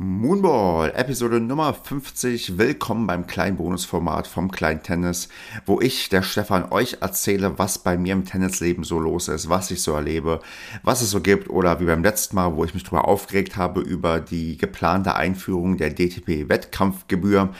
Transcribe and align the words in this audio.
Moonball, 0.00 0.92
Episode 0.94 1.40
Nummer 1.40 1.74
50. 1.74 2.56
Willkommen 2.56 3.08
beim 3.08 3.26
kleinen 3.26 3.56
Bonusformat 3.56 4.28
vom 4.28 4.48
kleinen 4.52 4.80
Tennis, 4.80 5.28
wo 5.66 5.80
ich, 5.80 6.08
der 6.08 6.22
Stefan, 6.22 6.70
euch 6.70 6.98
erzähle, 7.00 7.58
was 7.58 7.80
bei 7.80 7.98
mir 7.98 8.12
im 8.12 8.24
Tennisleben 8.24 8.84
so 8.84 9.00
los 9.00 9.26
ist, 9.26 9.48
was 9.48 9.72
ich 9.72 9.82
so 9.82 9.94
erlebe, 9.94 10.38
was 10.84 11.02
es 11.02 11.10
so 11.10 11.20
gibt 11.20 11.50
oder 11.50 11.80
wie 11.80 11.86
beim 11.86 12.04
letzten 12.04 12.36
Mal, 12.36 12.54
wo 12.54 12.64
ich 12.64 12.74
mich 12.74 12.84
darüber 12.84 13.08
aufgeregt 13.08 13.56
habe 13.56 13.80
über 13.80 14.20
die 14.20 14.56
geplante 14.56 15.16
Einführung 15.16 15.78
der 15.78 15.90
DTP-Wettkampfgebühr. 15.90 17.52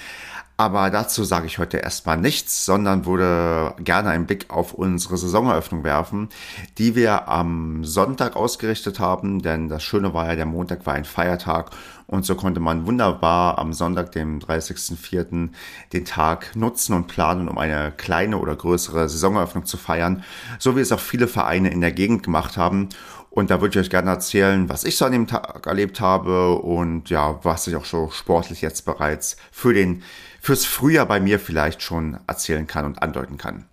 Aber 0.61 0.91
dazu 0.91 1.23
sage 1.23 1.47
ich 1.47 1.59
heute 1.59 1.77
erstmal 1.77 2.17
nichts, 2.17 2.65
sondern 2.65 3.07
würde 3.07 3.77
gerne 3.79 4.11
einen 4.11 4.27
Blick 4.27 4.51
auf 4.51 4.75
unsere 4.75 5.17
Saisoneröffnung 5.17 5.85
werfen, 5.85 6.31
die 6.79 6.97
wir 6.97 7.29
am 7.29 7.85
Sonntag 7.85 8.35
ausgerichtet 8.35 8.99
haben, 8.99 9.41
denn 9.41 9.69
das 9.69 9.85
Schöne 9.85 10.15
war 10.15 10.27
ja, 10.27 10.35
der 10.35 10.47
Montag 10.47 10.85
war 10.85 10.95
ein 10.95 11.05
Feiertag 11.05 11.71
und 12.09 12.25
so 12.25 12.35
konnte 12.35 12.59
man 12.59 12.89
wunderbar 12.89 13.57
am 13.59 13.73
Sonntag, 13.73 14.11
dem 14.11 14.41
30.04., 14.41 15.51
den 15.93 16.05
Tag 16.05 16.57
nutzen 16.57 16.93
und 16.93 17.07
planen, 17.07 17.49
um 17.49 17.57
eine 17.57 17.93
kleine 17.97 18.39
oder 18.39 18.57
größere 18.57 19.09
Saisoneröffnung 19.09 19.65
zu 19.65 19.77
feiern, 19.77 20.25
so 20.59 20.75
wie 20.75 20.81
es 20.81 20.91
auch 20.91 20.99
viele 20.99 21.29
Vereine 21.29 21.71
in 21.71 21.81
der 21.81 21.93
Gegend 21.93 22.25
gemacht 22.25 22.57
haben. 22.57 22.89
Und 23.31 23.51
da 23.51 23.61
würde 23.61 23.79
ich 23.79 23.87
euch 23.87 23.91
gerne 23.91 24.11
erzählen, 24.11 24.69
was 24.69 24.83
ich 24.83 24.97
so 24.97 25.05
an 25.05 25.13
dem 25.13 25.29
Tag 25.29 25.67
erlebt 25.67 26.01
habe 26.01 26.57
und 26.57 27.11
ja, 27.11 27.39
was 27.45 27.69
ich 27.69 27.77
auch 27.77 27.85
so 27.85 28.11
sportlich 28.11 28.61
jetzt 28.61 28.85
bereits 28.85 29.37
für 29.53 29.73
den 29.73 30.03
fürs 30.41 30.65
Frühjahr 30.65 31.07
bei 31.07 31.21
mir 31.21 31.39
vielleicht 31.39 31.83
schon 31.83 32.19
erzählen 32.27 32.67
kann 32.67 32.85
und 32.85 33.03
andeuten 33.03 33.39
kann. 33.39 33.67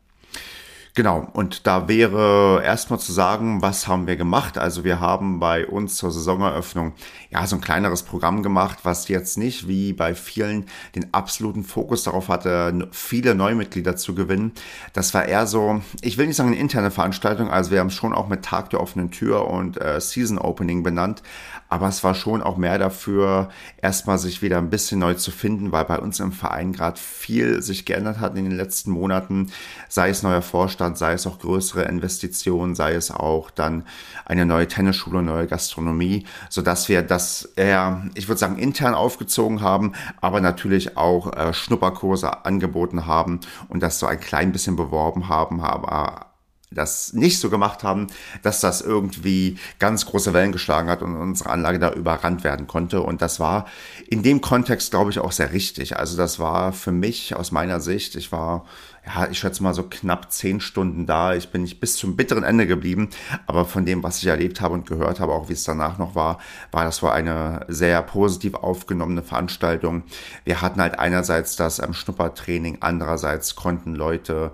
Genau, 0.98 1.27
und 1.34 1.67
da 1.67 1.90
wäre 1.90 2.63
erstmal 2.63 2.99
zu 2.99 3.12
sagen, 3.12 3.62
was 3.62 3.86
haben 3.86 4.08
wir 4.08 4.16
gemacht? 4.16 4.58
Also 4.58 4.86
wir 4.86 5.02
haben 5.02 5.41
bei 5.41 5.67
uns 5.67 5.98
zur 5.98 6.09
Saisoneröffnung 6.09 6.94
ja 7.31 7.45
so 7.45 7.58
ein 7.58 7.62
kleineres 7.62 8.03
Programm 8.03 8.44
gemacht, 8.44 8.80
was 8.84 9.09
jetzt 9.09 9.38
nicht 9.38 9.67
wie 9.67 9.91
bei 9.91 10.16
vielen 10.16 10.67
den 10.95 11.13
absoluten 11.13 11.66
Fokus 11.66 12.03
darauf 12.03 12.30
hatte, 12.30 12.88
viele 12.92 13.36
Neumitglieder 13.36 13.97
zu 13.97 14.16
gewinnen. 14.16 14.53
Das 14.94 15.14
war 15.14 15.25
eher 15.25 15.47
so, 15.47 15.81
ich 16.00 16.17
will 16.17 16.28
nicht 16.28 16.38
sagen 16.38 16.52
eine 16.52 16.59
interne 16.59 16.92
Veranstaltung, 16.92 17.50
also 17.50 17.72
wir 17.72 17.81
haben 17.81 17.89
schon 17.89 18.14
auch 18.14 18.30
mit 18.30 18.45
Tag 18.45 18.69
der 18.69 18.80
offenen 18.80 19.12
Tür 19.12 19.50
und 19.50 19.75
äh, 19.81 20.00
Season 20.00 20.38
Opening 20.38 20.81
benannt, 20.81 21.23
aber 21.67 21.89
es 21.89 22.06
war 22.06 22.16
schon 22.16 22.41
auch 22.41 22.56
mehr 22.56 22.78
dafür, 22.78 23.50
erstmal 23.81 24.17
sich 24.17 24.41
wieder 24.41 24.59
ein 24.59 24.69
bisschen 24.69 25.00
neu 25.00 25.16
zu 25.16 25.31
finden, 25.31 25.73
weil 25.73 25.84
bei 25.84 26.00
uns 26.00 26.22
im 26.22 26.31
Verein 26.31 26.72
gerade 26.72 26.97
viel 26.97 27.62
sich 27.62 27.84
geändert 27.84 28.22
hat 28.22 28.38
in 28.38 28.45
den 28.45 28.56
letzten 28.56 28.91
Monaten, 28.91 29.52
sei 29.89 30.08
es 30.08 30.23
neuer 30.23 30.41
Vorstand, 30.41 30.84
sei 30.94 31.14
es 31.14 31.25
auch 31.25 31.39
größere 31.39 31.83
Investitionen, 31.83 32.75
sei 32.75 32.94
es 32.94 33.09
auch 33.09 33.50
dann 33.50 33.86
eine 34.25 34.45
neue 34.45 34.67
Tennisschule, 34.67 35.23
neue 35.23 35.47
Gastronomie, 35.47 36.25
so 36.50 36.61
dass 36.61 36.88
wir 36.89 37.02
das 37.02 37.45
eher, 37.55 38.05
ich 38.14 38.28
würde 38.28 38.39
sagen, 38.39 38.58
intern 38.58 38.94
aufgezogen 38.94 39.61
haben, 39.61 39.94
aber 40.22 40.41
natürlich 40.41 40.97
auch 40.97 41.33
äh, 41.33 41.53
Schnupperkurse 41.53 42.45
angeboten 42.45 43.08
haben 43.08 43.39
und 43.69 43.81
das 43.81 43.97
so 43.97 44.06
ein 44.06 44.19
klein 44.19 44.52
bisschen 44.52 44.75
beworben 44.75 45.30
haben, 45.30 45.61
aber 45.61 46.34
das 46.76 47.14
nicht 47.14 47.40
so 47.40 47.50
gemacht 47.50 47.84
haben, 47.84 48.08
dass 48.44 48.59
das 48.59 48.81
irgendwie 48.81 49.58
ganz 49.80 50.06
große 50.06 50.34
Wellen 50.34 50.52
geschlagen 50.52 50.90
hat 50.90 51.02
und 51.02 51.16
unsere 51.16 51.50
Anlage 51.50 51.80
da 51.80 51.92
überrannt 51.92 52.44
werden 52.44 52.68
konnte. 52.68 53.02
Und 53.02 53.22
das 53.22 53.40
war 53.40 53.66
in 54.08 54.22
dem 54.22 54.42
Kontext, 54.42 54.92
glaube 54.92 55.09
ich, 55.09 55.20
auch 55.20 55.31
sehr 55.31 55.52
richtig. 55.53 55.98
Also 55.98 56.18
das 56.18 56.38
war 56.38 56.73
für 56.73 56.92
mich 56.92 57.36
aus 57.36 57.52
meiner 57.52 57.80
Sicht, 57.80 58.16
ich 58.16 58.31
war, 58.31 58.66
ja, 59.06 59.28
ich 59.30 59.40
schätze 59.40 59.64
mal 59.64 59.73
so 59.73 59.84
knapp 59.84 60.31
zehn 60.31 60.59
Stunden 60.59 61.06
da. 61.06 61.34
Ich 61.36 61.50
bin 61.50 61.62
nicht 61.62 61.80
bis 61.80 61.96
zum 61.96 62.16
bitteren 62.16 62.44
Ende 62.44 62.68
geblieben, 62.68 63.09
aber 63.48 63.66
von 63.66 63.86
dem, 63.86 64.03
was 64.03 64.18
ich 64.18 64.28
erlebt 64.28 64.62
habe 64.62 64.73
und 64.73 64.88
gehört 64.88 65.20
habe, 65.20 65.31
auch 65.31 65.48
wie 65.48 65.53
es 65.53 65.64
danach 65.64 65.98
noch 65.98 66.16
war, 66.16 66.40
war 66.72 66.84
das 66.84 67.02
wohl 67.02 67.12
eine 67.12 67.66
sehr 67.68 68.02
positiv 68.02 68.56
aufgenommene 68.56 69.22
Veranstaltung. 69.22 70.03
Wir 70.44 70.62
hatten 70.62 70.81
halt 70.81 71.00
einerseits 71.00 71.56
das 71.56 71.80
ähm, 71.80 71.94
Schnuppertraining, 71.94 72.80
andererseits 72.81 73.56
konnten 73.56 73.96
Leute 73.96 74.52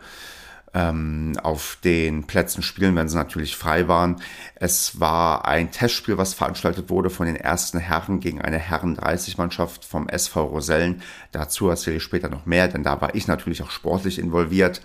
ähm, 0.74 1.34
auf 1.42 1.78
den 1.84 2.26
Plätzen 2.26 2.64
spielen, 2.64 2.96
wenn 2.96 3.10
sie 3.10 3.18
natürlich 3.18 3.56
frei 3.56 3.88
waren. 3.88 4.22
Es 4.56 5.00
war 5.00 5.46
ein 5.46 5.72
Testspiel, 5.72 6.18
was 6.18 6.34
veranstaltet 6.34 6.90
wurde 6.90 7.10
von 7.10 7.26
den 7.26 7.36
ersten 7.36 7.80
Herren 7.80 8.20
gegen 8.20 8.42
eine 8.42 8.58
Herren-30-Mannschaft 8.58 9.86
vom 9.86 10.08
SV 10.08 10.44
Rosellen. 10.44 11.02
Dazu 11.32 11.70
erzähle 11.70 11.98
ich 11.98 12.04
später 12.04 12.30
noch 12.30 12.46
mehr, 12.46 12.68
denn 12.68 12.84
da 12.84 13.02
war 13.02 13.16
ich 13.16 13.28
natürlich 13.28 13.64
auch 13.64 13.72
sportlich 13.72 14.20
involviert. 14.20 14.82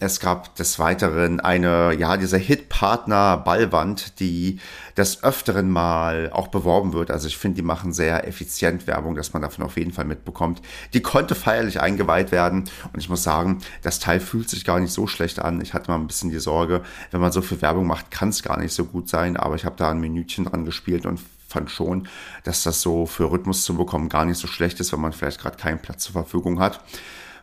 Es 0.00 0.20
gab 0.20 0.54
des 0.54 0.78
Weiteren 0.78 1.40
eine, 1.40 1.92
ja, 1.98 2.16
diese 2.16 2.36
Hitpartner 2.36 3.36
Ballwand, 3.36 4.20
die 4.20 4.60
des 4.96 5.24
Öfteren 5.24 5.70
mal 5.70 6.30
auch 6.32 6.48
beworben 6.48 6.92
wird. 6.92 7.10
Also 7.10 7.26
ich 7.26 7.36
finde, 7.36 7.56
die 7.56 7.62
machen 7.62 7.92
sehr 7.92 8.26
effizient 8.28 8.86
Werbung, 8.86 9.16
dass 9.16 9.32
man 9.32 9.42
davon 9.42 9.64
auf 9.64 9.76
jeden 9.76 9.92
Fall 9.92 10.04
mitbekommt. 10.04 10.62
Die 10.92 11.02
konnte 11.02 11.34
feierlich 11.34 11.80
eingeweiht 11.80 12.30
werden 12.30 12.64
und 12.92 13.00
ich 13.00 13.08
muss 13.08 13.24
sagen, 13.24 13.58
das 13.82 13.98
Teil 13.98 14.20
fühlt 14.20 14.48
sich 14.48 14.64
gar 14.64 14.78
nicht 14.78 14.92
so 14.92 15.08
schlecht 15.08 15.40
an. 15.40 15.60
Ich 15.60 15.74
hatte 15.74 15.90
mal 15.90 15.98
ein 15.98 16.06
bisschen 16.06 16.30
die 16.30 16.38
Sorge, 16.38 16.82
wenn 17.10 17.20
man 17.20 17.32
so 17.32 17.42
viel 17.42 17.60
Werbung 17.60 17.86
macht, 17.86 18.12
kann 18.12 18.28
es 18.28 18.44
gar 18.44 18.58
nicht 18.58 18.74
so 18.74 18.84
gut 18.84 19.08
sein, 19.08 19.36
aber 19.36 19.56
ich 19.56 19.64
habe 19.64 19.76
da 19.76 19.90
ein 19.90 20.00
Minütchen 20.00 20.44
dran 20.44 20.64
gespielt 20.64 21.06
und 21.06 21.20
fand 21.48 21.70
schon, 21.70 22.06
dass 22.44 22.62
das 22.62 22.82
so 22.82 23.06
für 23.06 23.32
Rhythmus 23.32 23.64
zu 23.64 23.74
bekommen 23.76 24.08
gar 24.08 24.24
nicht 24.24 24.38
so 24.38 24.46
schlecht 24.46 24.78
ist, 24.78 24.92
wenn 24.92 25.00
man 25.00 25.12
vielleicht 25.12 25.40
gerade 25.40 25.56
keinen 25.56 25.80
Platz 25.80 26.04
zur 26.04 26.12
Verfügung 26.12 26.60
hat 26.60 26.80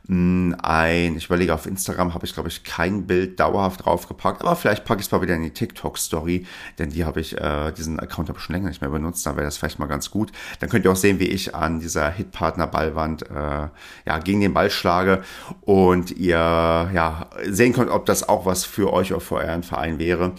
ein, 0.07 1.17
ich 1.17 1.25
überlege, 1.25 1.53
auf 1.53 1.66
Instagram 1.66 2.13
habe 2.13 2.25
ich, 2.25 2.33
glaube 2.33 2.49
ich, 2.49 2.63
kein 2.63 3.07
Bild 3.07 3.39
dauerhaft 3.39 3.85
draufgepackt, 3.85 4.41
aber 4.41 4.55
vielleicht 4.55 4.85
packe 4.85 4.99
ich 4.99 5.07
es 5.07 5.11
mal 5.11 5.21
wieder 5.21 5.35
in 5.35 5.43
die 5.43 5.51
TikTok-Story, 5.51 6.45
denn 6.77 6.89
die 6.89 7.05
habe 7.05 7.19
ich, 7.19 7.38
äh, 7.39 7.71
diesen 7.71 7.99
Account 7.99 8.29
habe 8.29 8.38
ich 8.38 8.45
schon 8.45 8.55
länger 8.55 8.69
nicht 8.69 8.81
mehr 8.81 8.89
benutzt, 8.89 9.25
dann 9.25 9.35
wäre 9.35 9.45
das 9.45 9.57
vielleicht 9.57 9.79
mal 9.79 9.88
ganz 9.88 10.11
gut. 10.11 10.31
Dann 10.59 10.69
könnt 10.69 10.85
ihr 10.85 10.91
auch 10.91 10.95
sehen, 10.95 11.19
wie 11.19 11.27
ich 11.27 11.55
an 11.55 11.79
dieser 11.79 12.09
Hitpartner-Ballwand 12.11 13.29
äh, 13.29 13.67
ja, 14.05 14.19
gegen 14.23 14.41
den 14.41 14.53
Ball 14.53 14.69
schlage 14.69 15.23
und 15.61 16.11
ihr 16.11 16.35
ja, 16.38 17.27
sehen 17.45 17.73
könnt, 17.73 17.89
ob 17.89 18.05
das 18.05 18.27
auch 18.27 18.45
was 18.45 18.63
für 18.63 18.94
euch 18.94 19.11
oder 19.11 19.21
für 19.21 19.35
euren 19.35 19.63
Verein 19.63 19.97
wäre. 19.97 20.33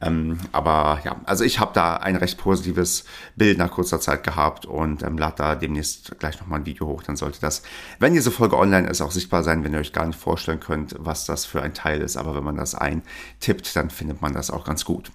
Ähm, 0.00 0.38
aber 0.52 1.00
ja, 1.04 1.16
also 1.24 1.44
ich 1.44 1.58
habe 1.58 1.72
da 1.74 1.96
ein 1.96 2.16
recht 2.16 2.38
positives 2.38 3.04
Bild 3.36 3.58
nach 3.58 3.70
kurzer 3.70 4.00
Zeit 4.00 4.22
gehabt 4.22 4.64
und 4.64 5.02
ähm, 5.02 5.18
lade 5.18 5.34
da 5.38 5.54
demnächst 5.56 6.18
gleich 6.20 6.38
nochmal 6.38 6.60
ein 6.60 6.66
Video 6.66 6.86
hoch. 6.86 7.02
Dann 7.02 7.16
sollte 7.16 7.40
das, 7.40 7.62
wenn 7.98 8.14
diese 8.14 8.30
Folge 8.30 8.56
online 8.56 8.88
ist, 8.88 9.00
auch 9.00 9.07
sichtbar 9.10 9.42
sein, 9.42 9.64
wenn 9.64 9.72
ihr 9.72 9.80
euch 9.80 9.92
gar 9.92 10.06
nicht 10.06 10.18
vorstellen 10.18 10.60
könnt, 10.60 10.94
was 10.98 11.26
das 11.26 11.44
für 11.44 11.62
ein 11.62 11.74
Teil 11.74 12.00
ist. 12.00 12.16
Aber 12.16 12.34
wenn 12.34 12.44
man 12.44 12.56
das 12.56 12.74
eintippt, 12.74 13.74
dann 13.76 13.90
findet 13.90 14.22
man 14.22 14.34
das 14.34 14.50
auch 14.50 14.64
ganz 14.64 14.84
gut. 14.84 15.10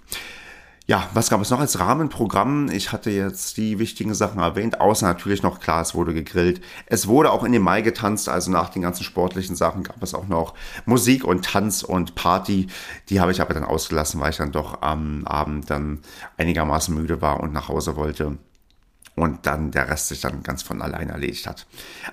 Ja, 0.86 1.08
was 1.14 1.30
gab 1.30 1.40
es 1.40 1.48
noch 1.48 1.60
als 1.60 1.80
Rahmenprogramm? 1.80 2.68
Ich 2.70 2.92
hatte 2.92 3.10
jetzt 3.10 3.56
die 3.56 3.78
wichtigen 3.78 4.12
Sachen 4.12 4.40
erwähnt, 4.40 4.82
außer 4.82 5.06
natürlich 5.06 5.42
noch 5.42 5.58
klar, 5.58 5.80
es 5.80 5.94
wurde 5.94 6.12
gegrillt. 6.12 6.60
Es 6.84 7.08
wurde 7.08 7.30
auch 7.30 7.42
in 7.42 7.52
den 7.52 7.62
Mai 7.62 7.80
getanzt, 7.80 8.28
also 8.28 8.50
nach 8.50 8.68
den 8.68 8.82
ganzen 8.82 9.02
sportlichen 9.02 9.56
Sachen 9.56 9.82
gab 9.82 10.02
es 10.02 10.12
auch 10.12 10.28
noch 10.28 10.52
Musik 10.84 11.24
und 11.24 11.42
Tanz 11.42 11.82
und 11.82 12.14
Party. 12.16 12.66
Die 13.08 13.18
habe 13.18 13.32
ich 13.32 13.40
aber 13.40 13.54
dann 13.54 13.64
ausgelassen, 13.64 14.20
weil 14.20 14.30
ich 14.30 14.36
dann 14.36 14.52
doch 14.52 14.82
am 14.82 15.26
Abend 15.26 15.70
dann 15.70 16.00
einigermaßen 16.36 16.94
müde 16.94 17.22
war 17.22 17.40
und 17.40 17.54
nach 17.54 17.68
Hause 17.68 17.96
wollte 17.96 18.36
und 19.14 19.46
dann 19.46 19.70
der 19.70 19.88
Rest 19.88 20.08
sich 20.08 20.20
dann 20.20 20.42
ganz 20.42 20.62
von 20.62 20.82
allein 20.82 21.10
erledigt 21.10 21.46
hat. 21.46 21.66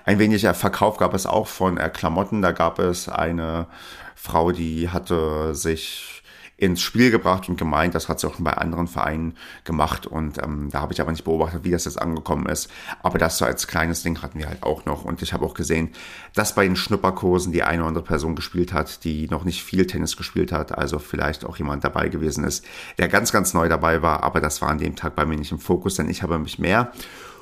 Ein 0.04 0.18
wenig 0.18 0.42
Verkauf 0.42 0.98
gab 0.98 1.14
es 1.14 1.26
auch 1.26 1.48
von 1.48 1.76
äh, 1.76 1.88
Klamotten. 1.88 2.42
Da 2.42 2.52
gab 2.52 2.78
es 2.78 3.08
eine 3.08 3.66
Frau, 4.14 4.52
die 4.52 4.88
hatte 4.88 5.54
sich 5.54 6.21
ins 6.62 6.80
Spiel 6.80 7.10
gebracht 7.10 7.48
und 7.48 7.58
gemeint, 7.58 7.96
das 7.96 8.08
hat 8.08 8.20
sie 8.20 8.28
auch 8.28 8.36
schon 8.36 8.44
bei 8.44 8.52
anderen 8.52 8.86
Vereinen 8.86 9.36
gemacht 9.64 10.06
und 10.06 10.40
ähm, 10.40 10.68
da 10.70 10.80
habe 10.80 10.92
ich 10.92 11.00
aber 11.00 11.10
nicht 11.10 11.24
beobachtet, 11.24 11.64
wie 11.64 11.72
das 11.72 11.86
jetzt 11.86 12.00
angekommen 12.00 12.46
ist. 12.46 12.70
Aber 13.02 13.18
das 13.18 13.36
so 13.36 13.44
als 13.44 13.66
kleines 13.66 14.04
Ding 14.04 14.22
hatten 14.22 14.38
wir 14.38 14.48
halt 14.48 14.62
auch 14.62 14.84
noch 14.84 15.04
und 15.04 15.22
ich 15.22 15.32
habe 15.32 15.44
auch 15.44 15.54
gesehen, 15.54 15.90
dass 16.36 16.54
bei 16.54 16.62
den 16.62 16.76
Schnupperkursen 16.76 17.52
die 17.52 17.64
eine 17.64 17.82
oder 17.82 17.88
andere 17.88 18.04
Person 18.04 18.36
gespielt 18.36 18.72
hat, 18.72 19.02
die 19.02 19.26
noch 19.26 19.42
nicht 19.42 19.64
viel 19.64 19.88
Tennis 19.88 20.16
gespielt 20.16 20.52
hat, 20.52 20.78
also 20.78 21.00
vielleicht 21.00 21.44
auch 21.44 21.56
jemand 21.56 21.82
dabei 21.82 22.08
gewesen 22.08 22.44
ist, 22.44 22.64
der 22.96 23.08
ganz, 23.08 23.32
ganz 23.32 23.54
neu 23.54 23.68
dabei 23.68 24.00
war, 24.00 24.22
aber 24.22 24.40
das 24.40 24.62
war 24.62 24.68
an 24.68 24.78
dem 24.78 24.94
Tag 24.94 25.16
bei 25.16 25.26
mir 25.26 25.36
nicht 25.36 25.50
im 25.50 25.58
Fokus, 25.58 25.96
denn 25.96 26.08
ich 26.08 26.22
habe 26.22 26.38
mich 26.38 26.60
mehr 26.60 26.92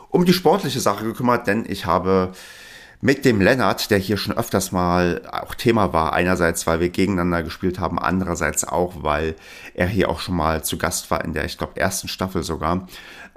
um 0.09 0.25
die 0.25 0.33
sportliche 0.33 0.81
Sache 0.81 1.05
gekümmert, 1.05 1.47
denn 1.47 1.67
ich 1.69 1.85
habe 1.85 2.33
mit 3.01 3.25
dem 3.25 3.41
Lennart, 3.41 3.91
der 3.91 3.99
hier 3.99 4.17
schon 4.17 4.37
öfters 4.37 4.73
mal 4.73 5.23
auch 5.31 5.55
Thema 5.55 5.93
war. 5.93 6.13
Einerseits, 6.13 6.67
weil 6.67 6.81
wir 6.81 6.91
gegeneinander 6.91 7.43
gespielt 7.43 7.79
haben, 7.79 7.99
andererseits 7.99 8.65
auch, 8.65 9.03
weil 9.03 9.37
er 9.75 9.87
hier 9.87 10.11
auch 10.11 10.21
schon 10.21 10.37
mal 10.37 10.63
zu 10.63 10.77
Gast 10.77 11.11
war 11.11 11.25
in 11.25 11.33
der, 11.33 11.45
ich 11.47 11.57
glaube, 11.57 11.81
ersten 11.81 12.09
Staffel 12.09 12.43
sogar. 12.43 12.87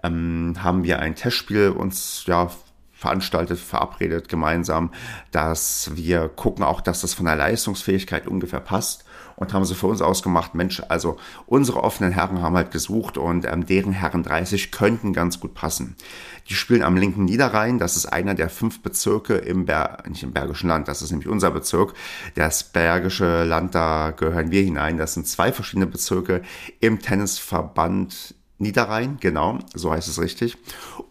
Ähm, 0.03 0.55
haben 0.59 0.83
wir 0.83 0.99
ein 0.99 1.15
Testspiel 1.15 1.69
uns 1.69 2.23
ja 2.27 2.51
veranstaltet, 2.91 3.59
verabredet 3.59 4.29
gemeinsam, 4.29 4.91
dass 5.31 5.91
wir 5.93 6.29
gucken 6.29 6.63
auch, 6.63 6.81
dass 6.81 7.01
das 7.01 7.13
von 7.13 7.25
der 7.25 7.35
Leistungsfähigkeit 7.35 8.27
ungefähr 8.27 8.61
passt 8.61 9.05
und 9.35 9.53
haben 9.53 9.65
sie 9.65 9.75
für 9.75 9.87
uns 9.87 10.01
ausgemacht, 10.01 10.55
Mensch, 10.55 10.81
also 10.89 11.17
unsere 11.45 11.83
offenen 11.83 12.11
Herren 12.11 12.41
haben 12.41 12.55
halt 12.55 12.71
gesucht 12.71 13.17
und 13.17 13.45
ähm, 13.45 13.65
deren 13.65 13.93
Herren 13.93 14.23
30 14.23 14.71
könnten 14.71 15.13
ganz 15.13 15.39
gut 15.39 15.53
passen. 15.53 15.95
Die 16.49 16.55
spielen 16.55 16.83
am 16.83 16.97
linken 16.97 17.25
Niederrhein, 17.25 17.79
das 17.79 17.95
ist 17.95 18.05
einer 18.05 18.35
der 18.35 18.49
fünf 18.49 18.81
Bezirke 18.81 19.35
im 19.35 19.65
Ber 19.65 20.03
nicht 20.07 20.23
im 20.23 20.33
Bergischen 20.33 20.69
Land, 20.69 20.87
das 20.87 21.01
ist 21.01 21.11
nämlich 21.11 21.29
unser 21.29 21.51
Bezirk. 21.51 21.93
Das 22.35 22.63
Bergische 22.63 23.43
Land, 23.43 23.75
da 23.75 24.11
gehören 24.11 24.51
wir 24.51 24.61
hinein. 24.61 24.97
Das 24.97 25.13
sind 25.13 25.27
zwei 25.27 25.51
verschiedene 25.51 25.87
Bezirke 25.87 26.41
im 26.79 26.99
Tennisverband 26.99 28.35
Niederrhein, 28.59 29.17
genau, 29.19 29.59
so 29.73 29.91
heißt 29.91 30.07
es 30.07 30.21
richtig. 30.21 30.57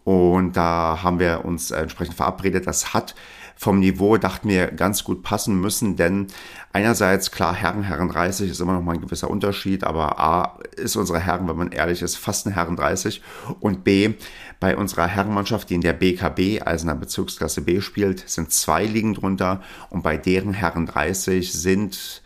Und 0.03 0.57
da 0.57 0.99
haben 1.03 1.19
wir 1.19 1.45
uns 1.45 1.71
entsprechend 1.71 2.15
verabredet. 2.15 2.67
Das 2.67 2.93
hat 2.93 3.15
vom 3.55 3.79
Niveau, 3.79 4.17
dachten 4.17 4.49
wir, 4.49 4.67
ganz 4.67 5.03
gut 5.03 5.23
passen 5.23 5.59
müssen, 5.59 5.95
denn 5.95 6.27
einerseits, 6.71 7.31
klar, 7.31 7.53
Herren, 7.55 7.83
Herren 7.83 8.09
30 8.09 8.49
ist 8.49 8.59
immer 8.59 8.73
noch 8.73 8.81
mal 8.81 8.93
ein 8.93 9.01
gewisser 9.01 9.29
Unterschied, 9.29 9.83
aber 9.83 10.19
A, 10.19 10.59
ist 10.75 10.95
unsere 10.95 11.19
Herren, 11.19 11.47
wenn 11.47 11.55
man 11.57 11.71
ehrlich 11.71 12.01
ist, 12.01 12.17
fast 12.17 12.45
eine 12.45 12.55
Herren 12.55 12.75
30 12.75 13.21
und 13.59 13.83
B, 13.83 14.13
bei 14.59 14.75
unserer 14.77 15.07
Herrenmannschaft, 15.07 15.69
die 15.69 15.75
in 15.75 15.81
der 15.81 15.93
BKB, 15.93 16.61
also 16.65 16.83
in 16.83 16.87
der 16.87 16.95
Bezirksklasse 16.95 17.61
B 17.61 17.81
spielt, 17.81 18.27
sind 18.29 18.51
zwei 18.51 18.85
Ligen 18.85 19.13
drunter 19.13 19.61
und 19.89 20.03
bei 20.03 20.17
deren 20.17 20.53
Herren 20.53 20.85
30 20.85 21.51
sind 21.51 22.21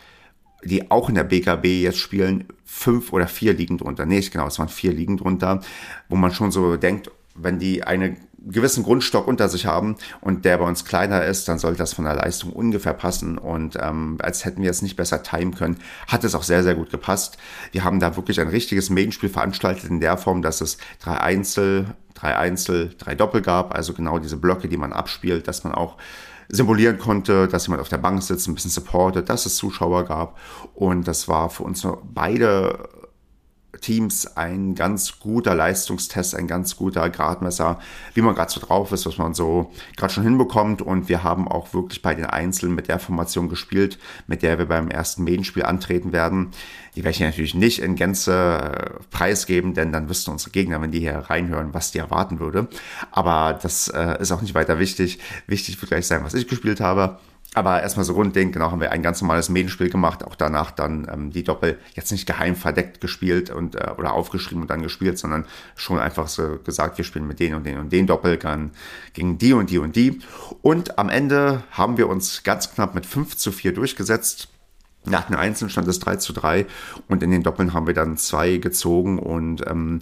die 0.63 0.89
auch 0.91 1.09
in 1.09 1.15
der 1.15 1.23
BKB 1.23 1.65
jetzt 1.65 1.99
spielen, 1.99 2.45
fünf 2.65 3.13
oder 3.13 3.27
vier 3.27 3.53
Ligen 3.53 3.77
drunter. 3.77 4.05
Nee, 4.05 4.19
genau, 4.21 4.47
es 4.47 4.59
waren 4.59 4.69
vier 4.69 4.93
Ligen 4.93 5.17
drunter, 5.17 5.61
wo 6.09 6.15
man 6.15 6.33
schon 6.33 6.51
so 6.51 6.77
denkt, 6.77 7.11
wenn 7.35 7.59
die 7.59 7.83
einen 7.83 8.17
gewissen 8.49 8.83
Grundstock 8.83 9.27
unter 9.27 9.49
sich 9.49 9.65
haben 9.65 9.95
und 10.21 10.45
der 10.45 10.57
bei 10.57 10.65
uns 10.65 10.85
kleiner 10.85 11.25
ist, 11.25 11.47
dann 11.47 11.59
sollte 11.59 11.79
das 11.79 11.93
von 11.93 12.05
der 12.05 12.15
Leistung 12.15 12.53
ungefähr 12.53 12.93
passen. 12.93 13.37
Und 13.37 13.77
ähm, 13.81 14.17
als 14.19 14.45
hätten 14.45 14.61
wir 14.61 14.69
es 14.69 14.81
nicht 14.81 14.95
besser 14.95 15.23
timen 15.23 15.55
können, 15.55 15.77
hat 16.07 16.23
es 16.23 16.35
auch 16.35 16.43
sehr, 16.43 16.63
sehr 16.63 16.75
gut 16.75 16.89
gepasst. 16.89 17.37
Wir 17.71 17.83
haben 17.83 17.99
da 17.99 18.15
wirklich 18.15 18.39
ein 18.39 18.47
richtiges 18.47 18.89
Main-Spiel 18.89 19.29
veranstaltet 19.29 19.89
in 19.89 19.99
der 19.99 20.17
Form, 20.17 20.41
dass 20.41 20.61
es 20.61 20.77
drei 20.99 21.19
Einzel, 21.19 21.95
drei 22.13 22.35
Einzel, 22.35 22.95
drei 22.97 23.15
Doppel 23.15 23.41
gab, 23.41 23.75
also 23.75 23.93
genau 23.93 24.19
diese 24.19 24.37
Blöcke, 24.37 24.67
die 24.67 24.77
man 24.77 24.93
abspielt, 24.93 25.47
dass 25.47 25.63
man 25.63 25.73
auch 25.73 25.97
simulieren 26.49 26.97
konnte, 26.97 27.47
dass 27.47 27.67
jemand 27.67 27.81
auf 27.81 27.89
der 27.89 27.97
Bank 27.97 28.23
sitzt, 28.23 28.47
ein 28.47 28.55
bisschen 28.55 28.71
supportet, 28.71 29.29
dass 29.29 29.45
es 29.45 29.57
Zuschauer 29.57 30.05
gab. 30.05 30.37
Und 30.73 31.07
das 31.07 31.27
war 31.27 31.49
für 31.49 31.63
uns 31.63 31.85
beide 32.03 32.89
Teams 33.81 34.37
ein 34.37 34.75
ganz 34.75 35.19
guter 35.19 35.55
Leistungstest, 35.55 36.35
ein 36.35 36.47
ganz 36.47 36.75
guter 36.75 37.09
Gradmesser, 37.09 37.79
wie 38.13 38.21
man 38.21 38.35
gerade 38.35 38.51
so 38.51 38.59
drauf 38.59 38.91
ist, 38.91 39.05
was 39.05 39.17
man 39.17 39.33
so 39.33 39.71
gerade 39.95 40.13
schon 40.13 40.23
hinbekommt. 40.23 40.81
Und 40.81 41.09
wir 41.09 41.23
haben 41.23 41.47
auch 41.47 41.73
wirklich 41.73 42.01
bei 42.01 42.15
den 42.15 42.25
Einzelnen 42.25 42.75
mit 42.75 42.87
der 42.87 42.99
Formation 42.99 43.49
gespielt, 43.49 43.97
mit 44.27 44.41
der 44.43 44.57
wir 44.57 44.65
beim 44.65 44.89
ersten 44.89 45.23
Medienspiel 45.23 45.63
antreten 45.63 46.11
werden. 46.11 46.51
Die 46.95 47.03
werde 47.03 47.15
ich 47.15 47.19
natürlich 47.19 47.53
nicht 47.53 47.79
in 47.79 47.95
Gänze 47.95 48.33
äh, 48.33 49.03
preisgeben, 49.11 49.73
denn 49.73 49.91
dann 49.91 50.09
wüssten 50.09 50.31
unsere 50.31 50.51
Gegner, 50.51 50.81
wenn 50.81 50.91
die 50.91 50.99
hier 50.99 51.17
reinhören, 51.17 51.73
was 51.73 51.91
die 51.91 51.99
erwarten 51.99 52.39
würde. 52.39 52.67
Aber 53.11 53.57
das 53.61 53.87
äh, 53.89 54.19
ist 54.19 54.31
auch 54.31 54.41
nicht 54.41 54.55
weiter 54.55 54.79
wichtig. 54.79 55.19
Wichtig 55.45 55.79
wird 55.79 55.91
gleich 55.91 56.07
sein, 56.07 56.23
was 56.23 56.33
ich 56.33 56.47
gespielt 56.47 56.79
habe. 56.79 57.19
Aber 57.53 57.81
erstmal 57.81 58.05
so 58.05 58.13
Grundding, 58.13 58.51
genau, 58.51 58.71
haben 58.71 58.81
wir 58.81 58.91
ein 58.91 59.01
ganz 59.01 59.21
normales 59.21 59.49
Medienspiel 59.49 59.89
gemacht, 59.89 60.23
auch 60.23 60.35
danach 60.35 60.69
dann 60.69 61.07
ähm, 61.11 61.31
die 61.31 61.43
Doppel 61.43 61.79
jetzt 61.95 62.11
nicht 62.11 62.27
geheim 62.27 62.55
verdeckt 62.55 63.01
gespielt 63.01 63.49
und 63.49 63.75
äh, 63.75 63.93
oder 63.97 64.13
aufgeschrieben 64.13 64.61
und 64.61 64.69
dann 64.69 64.83
gespielt, 64.83 65.17
sondern 65.17 65.45
schon 65.75 65.97
einfach 65.97 66.27
so 66.27 66.59
gesagt, 66.63 66.97
wir 66.97 67.05
spielen 67.05 67.25
mit 67.25 67.39
denen 67.39 67.55
und 67.55 67.65
den 67.65 67.79
und 67.79 67.91
den 67.91 68.05
Doppel 68.05 68.37
gegen 69.13 69.37
die 69.37 69.53
und 69.53 69.69
die 69.69 69.77
und 69.77 69.95
die. 69.95 70.19
Und 70.61 70.99
am 70.99 71.09
Ende 71.09 71.63
haben 71.71 71.97
wir 71.97 72.09
uns 72.09 72.43
ganz 72.43 72.73
knapp 72.73 72.93
mit 72.93 73.05
5 73.05 73.37
zu 73.37 73.51
4 73.51 73.73
durchgesetzt. 73.73 74.49
Nach 75.05 75.25
den 75.25 75.35
Einzelnen 75.35 75.69
stand 75.69 75.87
es 75.87 75.99
3 75.99 76.17
zu 76.17 76.33
3 76.33 76.65
und 77.07 77.23
in 77.23 77.31
den 77.31 77.43
Doppeln 77.43 77.73
haben 77.73 77.87
wir 77.87 77.93
dann 77.93 78.17
zwei 78.17 78.57
gezogen 78.57 79.19
und 79.19 79.65
ähm, 79.65 80.01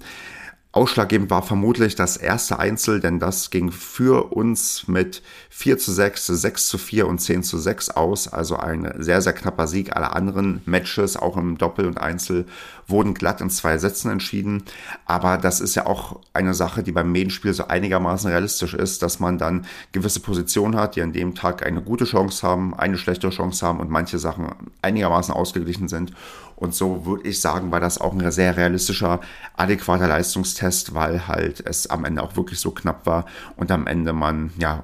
Ausschlaggebend 0.75 1.29
war 1.29 1.41
vermutlich 1.41 1.95
das 1.95 2.17
erste 2.17 2.59
Einzel, 2.59 2.99
denn 2.99 3.17
das 3.17 3.49
ging 3.49 3.71
für 3.71 4.33
uns 4.33 4.89
mit 4.89 5.21
4 5.49 5.77
zu 5.77 5.93
6, 5.93 6.27
6 6.27 6.67
zu 6.67 6.77
4 6.77 7.07
und 7.07 7.19
10 7.19 7.43
zu 7.43 7.57
6 7.57 7.91
aus. 7.91 8.27
Also 8.27 8.57
ein 8.57 8.93
sehr, 8.97 9.21
sehr 9.21 9.31
knapper 9.31 9.67
Sieg. 9.67 9.95
Alle 9.95 10.11
anderen 10.11 10.61
Matches, 10.65 11.15
auch 11.15 11.37
im 11.37 11.57
Doppel 11.57 11.87
und 11.87 12.01
Einzel, 12.01 12.45
wurden 12.87 13.13
glatt 13.13 13.41
in 13.41 13.49
zwei 13.49 13.77
Sätzen 13.77 14.11
entschieden. 14.11 14.63
Aber 15.05 15.37
das 15.37 15.59
ist 15.59 15.75
ja 15.75 15.85
auch 15.85 16.19
eine 16.33 16.53
Sache, 16.53 16.83
die 16.83 16.91
beim 16.91 17.11
Medienspiel 17.11 17.53
so 17.53 17.67
einigermaßen 17.67 18.29
realistisch 18.29 18.73
ist, 18.73 19.01
dass 19.01 19.19
man 19.19 19.37
dann 19.37 19.65
gewisse 19.91 20.19
Positionen 20.19 20.75
hat, 20.75 20.95
die 20.95 21.01
an 21.01 21.13
dem 21.13 21.35
Tag 21.35 21.65
eine 21.65 21.81
gute 21.81 22.05
Chance 22.05 22.47
haben, 22.47 22.73
eine 22.75 22.97
schlechte 22.97 23.29
Chance 23.29 23.65
haben 23.65 23.79
und 23.79 23.89
manche 23.89 24.19
Sachen 24.19 24.49
einigermaßen 24.81 25.33
ausgeglichen 25.33 25.87
sind. 25.87 26.13
Und 26.55 26.73
so 26.73 27.05
würde 27.05 27.27
ich 27.27 27.41
sagen, 27.41 27.71
war 27.71 27.79
das 27.81 27.99
auch 27.99 28.13
ein 28.13 28.31
sehr 28.31 28.55
realistischer, 28.55 29.19
adäquater 29.57 30.07
Leistungstest, 30.07 30.93
weil 30.93 31.27
halt 31.27 31.61
es 31.65 31.89
am 31.89 32.05
Ende 32.05 32.23
auch 32.23 32.37
wirklich 32.37 32.59
so 32.59 32.71
knapp 32.71 33.05
war 33.05 33.25
und 33.57 33.71
am 33.71 33.87
Ende 33.87 34.13
man 34.13 34.51
ja 34.57 34.83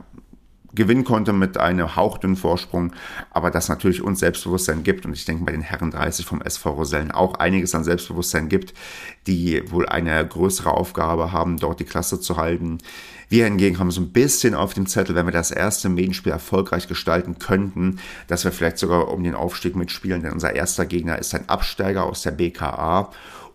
gewinnen 0.74 1.04
konnte 1.04 1.34
mit 1.34 1.58
einem 1.58 1.96
hauchdünnen 1.96 2.38
Vorsprung, 2.38 2.94
aber 3.32 3.52
das 3.52 3.70
natürlich 3.70 4.02
uns 4.02 4.20
Selbstbewusstsein 4.20 4.84
gibt. 4.84 5.06
Und 5.06 5.14
ich 5.14 5.26
denke 5.26 5.44
bei 5.44 5.52
den 5.52 5.62
Herren 5.62 5.92
30 5.92 6.26
vom 6.26 6.42
SV 6.42 6.72
Rosellen 6.72 7.12
auch 7.12 7.36
einiges 7.36 7.76
an 7.76 7.84
Selbstbewusstsein 7.84 8.50
gibt, 8.50 8.74
die 9.28 9.70
wohl 9.72 9.88
eine 9.88 10.26
größere 10.26 10.72
Aufgabe 10.72 11.32
haben, 11.32 11.58
dort 11.58 11.80
die 11.80 11.86
Klasse 11.86 12.20
zu 12.20 12.38
halten. 12.38 12.80
Wir 13.30 13.46
hingegen 13.46 13.80
haben 13.80 13.92
so 13.92 14.02
ein 14.02 14.12
bisschen 14.12 14.56
auf 14.56 14.74
dem 14.74 14.88
Zettel, 14.88 15.16
wenn 15.16 15.26
wir 15.26 15.32
das 15.32 15.52
erste 15.52 15.88
Medienspiel 15.88 16.34
erfolgreich 16.34 16.88
gestalten 16.88 17.40
könnten, 17.40 18.00
dass 18.28 18.44
wir 18.44 18.52
vielleicht 18.52 18.78
sogar 18.78 19.08
um 19.08 19.24
den 19.24 19.36
Aufstieg 19.36 19.76
mitspielen, 19.76 20.22
denn 20.22 20.34
unser 20.34 20.54
erster 20.54 20.86
Gegner 20.86 21.18
ist 21.18 21.34
ein 21.34 21.48
Absteiger 21.48 22.04
aus 22.04 22.24
der 22.24 22.32
BKA 22.32 23.12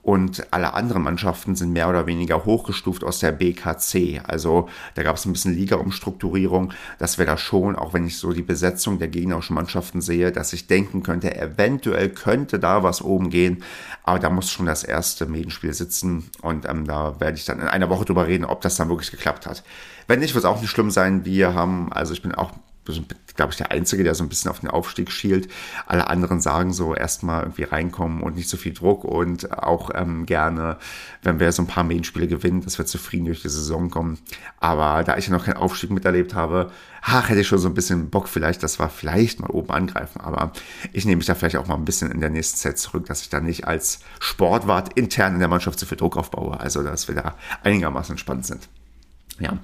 und 0.07 0.47
alle 0.53 0.73
anderen 0.75 1.03
Mannschaften 1.03 1.57
sind 1.57 1.73
mehr 1.73 1.89
oder 1.89 2.07
weniger 2.07 2.45
hochgestuft 2.45 3.03
aus 3.03 3.19
der 3.19 3.33
BKC. 3.33 4.21
Also 4.25 4.69
da 4.95 5.03
gab 5.03 5.17
es 5.17 5.25
ein 5.25 5.33
bisschen 5.33 5.53
Liga-Umstrukturierung, 5.53 6.73
dass 7.01 7.19
wir 7.19 7.27
da 7.27 7.37
schon, 7.37 7.75
auch 7.75 7.93
wenn 7.93 8.07
ich 8.07 8.17
so 8.17 8.33
die 8.33 8.43
Besetzung 8.43 9.01
der 9.01 9.09
gegnerischen 9.09 9.57
Mannschaften 9.57 10.01
sehe, 10.01 10.31
dass 10.31 10.53
ich 10.53 10.69
denken 10.69 11.03
könnte, 11.03 11.35
eventuell 11.37 12.11
könnte 12.11 12.61
da 12.61 12.85
was 12.85 13.03
oben 13.03 13.31
gehen, 13.31 13.65
aber 14.05 14.21
da 14.21 14.31
muss 14.31 14.49
schon 14.49 14.67
das 14.67 14.85
erste 14.85 15.27
Medienspiel 15.27 15.75
sitzen 15.75 16.31
und 16.41 16.69
ähm, 16.69 16.87
da 16.87 17.19
werde 17.19 17.37
ich 17.37 17.45
dann 17.45 17.59
in 17.59 17.67
einer 17.67 17.91
Woche 17.91 18.05
drüber 18.05 18.29
reden, 18.29 18.45
ob 18.45 18.61
das 18.61 18.77
dann 18.77 18.89
wirklich 18.89 19.11
geklappt 19.11 19.45
hat. 19.45 19.65
Wenn 20.07 20.21
nicht, 20.21 20.35
wird 20.35 20.45
es 20.45 20.49
auch 20.49 20.61
nicht 20.61 20.71
schlimm 20.71 20.93
sein. 20.93 21.25
Wir 21.25 21.55
haben, 21.55 21.93
also 21.93 22.13
ich 22.13 22.23
bin 22.23 22.33
auch 22.33 22.53
glaube 23.37 23.53
ich, 23.53 23.59
der 23.59 23.71
Einzige, 23.71 24.05
der 24.05 24.15
so 24.15 24.25
ein 24.25 24.29
bisschen 24.29 24.51
auf 24.51 24.61
den 24.61 24.71
Aufstieg 24.71 25.11
schielt. 25.11 25.49
Alle 25.87 26.09
anderen 26.09 26.41
sagen 26.41 26.73
so 26.73 26.95
erstmal 26.95 27.43
irgendwie 27.43 27.65
reinkommen 27.65 28.23
und 28.23 28.37
nicht 28.37 28.49
so 28.49 28.57
viel 28.57 28.73
Druck 28.73 29.05
und 29.05 29.53
auch 29.53 29.91
ähm, 29.95 30.27
gerne, 30.27 30.79
wenn 31.23 31.39
wir 31.39 31.53
so 31.53 31.63
ein 31.63 31.67
paar 31.67 31.85
Medienspiele 31.85 32.27
gewinnen, 32.27 32.63
dass 32.63 32.79
wir 32.79 32.87
zufrieden 32.87 33.27
durch 33.27 33.43
die 33.43 33.49
Saison 33.49 33.91
kommen. 33.91 34.19
Aber 34.59 35.05
da 35.05 35.17
ich 35.17 35.27
ja 35.27 35.33
noch 35.33 35.45
keinen 35.45 35.59
Aufstieg 35.59 35.91
miterlebt 35.91 36.35
habe, 36.35 36.71
ach, 37.03 37.29
hätte 37.29 37.41
ich 37.41 37.47
schon 37.47 37.59
so 37.59 37.69
ein 37.69 37.75
bisschen 37.75 38.11
Bock 38.11 38.29
vielleicht, 38.29 38.63
dass 38.63 38.81
wir 38.81 38.89
vielleicht 38.89 39.41
mal 39.41 39.51
oben 39.51 39.71
angreifen. 39.71 40.21
Aber 40.21 40.53
ich 40.93 41.05
nehme 41.05 41.19
mich 41.19 41.27
da 41.27 41.35
vielleicht 41.35 41.57
auch 41.57 41.67
mal 41.67 41.77
ein 41.77 41.85
bisschen 41.85 42.11
in 42.11 42.21
der 42.21 42.31
nächsten 42.31 42.57
Zeit 42.57 42.79
zurück, 42.79 43.07
dass 43.07 43.23
ich 43.23 43.29
da 43.29 43.41
nicht 43.41 43.67
als 43.67 44.01
Sportwart 44.19 44.93
intern 44.95 45.35
in 45.35 45.39
der 45.39 45.49
Mannschaft 45.49 45.79
zu 45.79 45.87
viel 45.87 45.99
Druck 45.99 46.17
aufbaue. 46.17 46.59
Also, 46.59 46.83
dass 46.83 47.09
wir 47.09 47.15
da 47.15 47.37
einigermaßen 47.63 48.15
entspannt 48.15 48.47
sind. 48.47 48.69
Ja. 49.39 49.59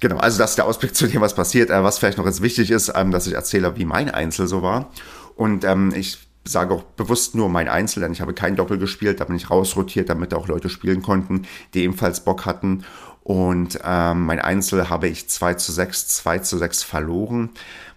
Genau, 0.00 0.16
also 0.16 0.38
das 0.38 0.50
ist 0.50 0.56
der 0.56 0.66
Ausblick 0.66 0.94
zu 0.96 1.06
dem, 1.06 1.20
was 1.20 1.34
passiert. 1.34 1.70
Äh, 1.70 1.82
was 1.82 1.98
vielleicht 1.98 2.18
noch 2.18 2.26
jetzt 2.26 2.42
wichtig 2.42 2.70
ist, 2.70 2.92
ähm, 2.94 3.10
dass 3.10 3.26
ich 3.26 3.34
erzähle, 3.34 3.76
wie 3.76 3.84
mein 3.84 4.10
Einzel 4.10 4.46
so 4.46 4.62
war. 4.62 4.90
Und 5.36 5.64
ähm, 5.64 5.92
ich 5.94 6.18
sage 6.46 6.74
auch 6.74 6.82
bewusst 6.82 7.34
nur 7.34 7.48
mein 7.48 7.68
Einzel, 7.68 8.00
denn 8.00 8.12
ich 8.12 8.20
habe 8.20 8.34
kein 8.34 8.56
Doppel 8.56 8.78
gespielt, 8.78 9.20
da 9.20 9.24
bin 9.24 9.36
ich 9.36 9.50
rausrotiert, 9.50 10.10
damit 10.10 10.34
auch 10.34 10.46
Leute 10.46 10.68
spielen 10.68 11.02
konnten, 11.02 11.46
die 11.72 11.82
ebenfalls 11.82 12.20
Bock 12.20 12.44
hatten. 12.44 12.84
Und 13.22 13.78
ähm, 13.82 14.26
mein 14.26 14.38
Einzel 14.38 14.90
habe 14.90 15.08
ich 15.08 15.28
2 15.30 15.54
zu 15.54 15.72
6, 15.72 16.08
2 16.08 16.38
zu 16.40 16.58
6 16.58 16.82
verloren. 16.82 17.50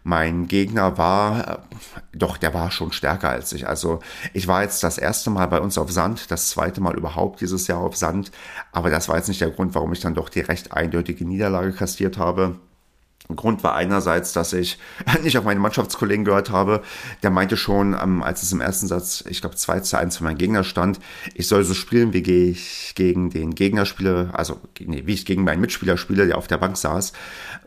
Mein 0.08 0.48
Gegner 0.48 0.98
war, 0.98 1.48
äh, 1.50 1.58
doch, 2.14 2.38
der 2.38 2.54
war 2.54 2.72
schon 2.72 2.94
stärker 2.94 3.28
als 3.28 3.52
ich. 3.52 3.68
Also 3.68 4.00
ich 4.34 4.48
war 4.48 4.62
jetzt 4.62 4.82
das 4.82 4.98
erste 4.98 5.30
Mal 5.30 5.48
bei 5.48 5.60
uns 5.60 5.78
auf 5.78 5.92
Sand, 5.92 6.32
das 6.32 6.50
zweite 6.50 6.80
Mal 6.80 6.96
überhaupt 6.96 7.42
dieses 7.42 7.68
Jahr 7.68 7.80
auf 7.80 7.98
Sand. 7.98 8.32
Aber 8.72 8.90
das 8.90 9.10
war 9.10 9.18
jetzt 9.18 9.28
nicht 9.28 9.42
der 9.42 9.52
Grund, 9.52 9.76
warum 9.76 9.92
ich 9.92 10.00
dann 10.00 10.16
doch 10.16 10.30
die 10.30 10.40
recht 10.40 10.72
eindeutige 10.72 11.26
Niederlage 11.26 11.74
kassiert 11.74 12.18
habe. 12.18 12.56
Grund 13.36 13.64
war 13.64 13.76
einerseits, 13.76 14.34
dass 14.34 14.54
ich 14.54 14.78
nicht 15.24 15.38
auf 15.38 15.44
meine 15.44 15.60
Mannschaftskollegen 15.60 16.26
gehört 16.26 16.50
habe. 16.50 16.82
Der 17.24 17.30
meinte 17.30 17.58
schon, 17.58 17.96
ähm, 18.02 18.24
als 18.24 18.44
es 18.44 18.52
im 18.52 18.62
ersten 18.62 18.88
Satz, 18.88 19.24
ich 19.28 19.42
glaube 19.42 19.56
2 19.56 19.82
zu 19.82 19.98
1 19.98 20.18
für 20.18 20.24
meinen 20.24 20.38
Gegner 20.38 20.64
stand, 20.64 21.00
ich 21.34 21.48
soll 21.48 21.64
so 21.64 21.74
spielen, 21.74 22.14
wie 22.14 22.22
ich 22.22 22.94
gegen 22.96 23.30
den 23.30 23.56
Gegner 23.56 23.86
spiele, 23.86 24.30
also 24.34 24.60
nee, 24.80 25.04
wie 25.06 25.14
ich 25.14 25.26
gegen 25.26 25.44
meinen 25.44 25.62
Mitspieler 25.62 25.98
spiele, 25.98 26.26
der 26.28 26.38
auf 26.38 26.48
der 26.48 26.58
Bank 26.58 26.78
saß. 26.78 27.14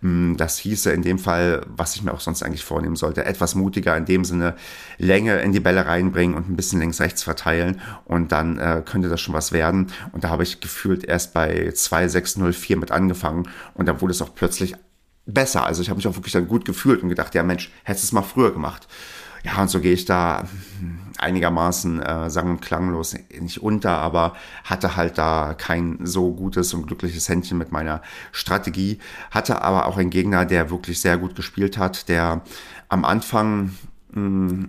Ähm, 0.02 0.34
das 0.38 0.58
hieße 0.58 0.90
in 0.92 1.02
dem 1.02 1.18
Fall, 1.18 1.62
was 1.66 1.94
ich 1.94 2.02
mir 2.02 2.12
auch 2.12 2.20
sonst 2.20 2.42
eigentlich 2.42 2.64
vornehmen 2.64 2.96
sollte, 2.96 3.24
etwas 3.24 3.54
mutiger 3.54 3.96
in 3.96 4.06
dem 4.06 4.24
Sinne, 4.24 4.56
Länge 4.98 5.40
in 5.40 5.52
die 5.52 5.60
Bälle 5.60 5.86
reinbringen 5.86 6.36
und 6.36 6.48
ein 6.48 6.56
bisschen 6.56 6.80
links-rechts 6.80 7.22
verteilen 7.22 7.80
und 8.04 8.32
dann 8.32 8.58
äh, 8.58 8.82
könnte 8.84 9.08
das 9.08 9.20
schon 9.20 9.34
was 9.34 9.52
werden. 9.52 9.88
Und 10.12 10.24
da 10.24 10.30
habe 10.30 10.42
ich 10.42 10.60
gefühlt 10.60 11.04
erst 11.04 11.34
bei 11.34 11.68
2-6-0-4 11.68 12.76
mit 12.76 12.90
angefangen 12.90 13.48
und 13.74 13.86
dann 13.86 14.00
wurde 14.00 14.12
es 14.12 14.22
auch 14.22 14.34
plötzlich 14.34 14.74
besser. 15.26 15.64
Also 15.64 15.82
ich 15.82 15.88
habe 15.88 15.96
mich 15.98 16.06
auch 16.08 16.16
wirklich 16.16 16.32
dann 16.32 16.48
gut 16.48 16.64
gefühlt 16.64 17.02
und 17.02 17.08
gedacht, 17.08 17.34
ja 17.34 17.42
Mensch, 17.42 17.70
hättest 17.84 18.04
du 18.04 18.06
es 18.08 18.12
mal 18.12 18.22
früher 18.22 18.52
gemacht. 18.52 18.88
Ja, 19.42 19.60
und 19.62 19.70
so 19.70 19.80
gehe 19.80 19.94
ich 19.94 20.04
da 20.04 20.44
einigermaßen 21.18 22.00
äh, 22.00 22.30
sang- 22.30 22.50
und 22.50 22.60
klanglos 22.60 23.16
nicht 23.40 23.62
unter, 23.62 23.98
aber 23.98 24.34
hatte 24.64 24.96
halt 24.96 25.18
da 25.18 25.54
kein 25.54 25.98
so 26.02 26.32
gutes 26.32 26.74
und 26.74 26.86
glückliches 26.86 27.28
Händchen 27.28 27.56
mit 27.56 27.72
meiner 27.72 28.02
Strategie. 28.32 28.98
Hatte 29.30 29.62
aber 29.62 29.86
auch 29.86 29.96
einen 29.96 30.10
Gegner, 30.10 30.44
der 30.44 30.70
wirklich 30.70 31.00
sehr 31.00 31.16
gut 31.16 31.36
gespielt 31.36 31.78
hat, 31.78 32.08
der 32.08 32.42
am 32.88 33.04
Anfang 33.04 33.70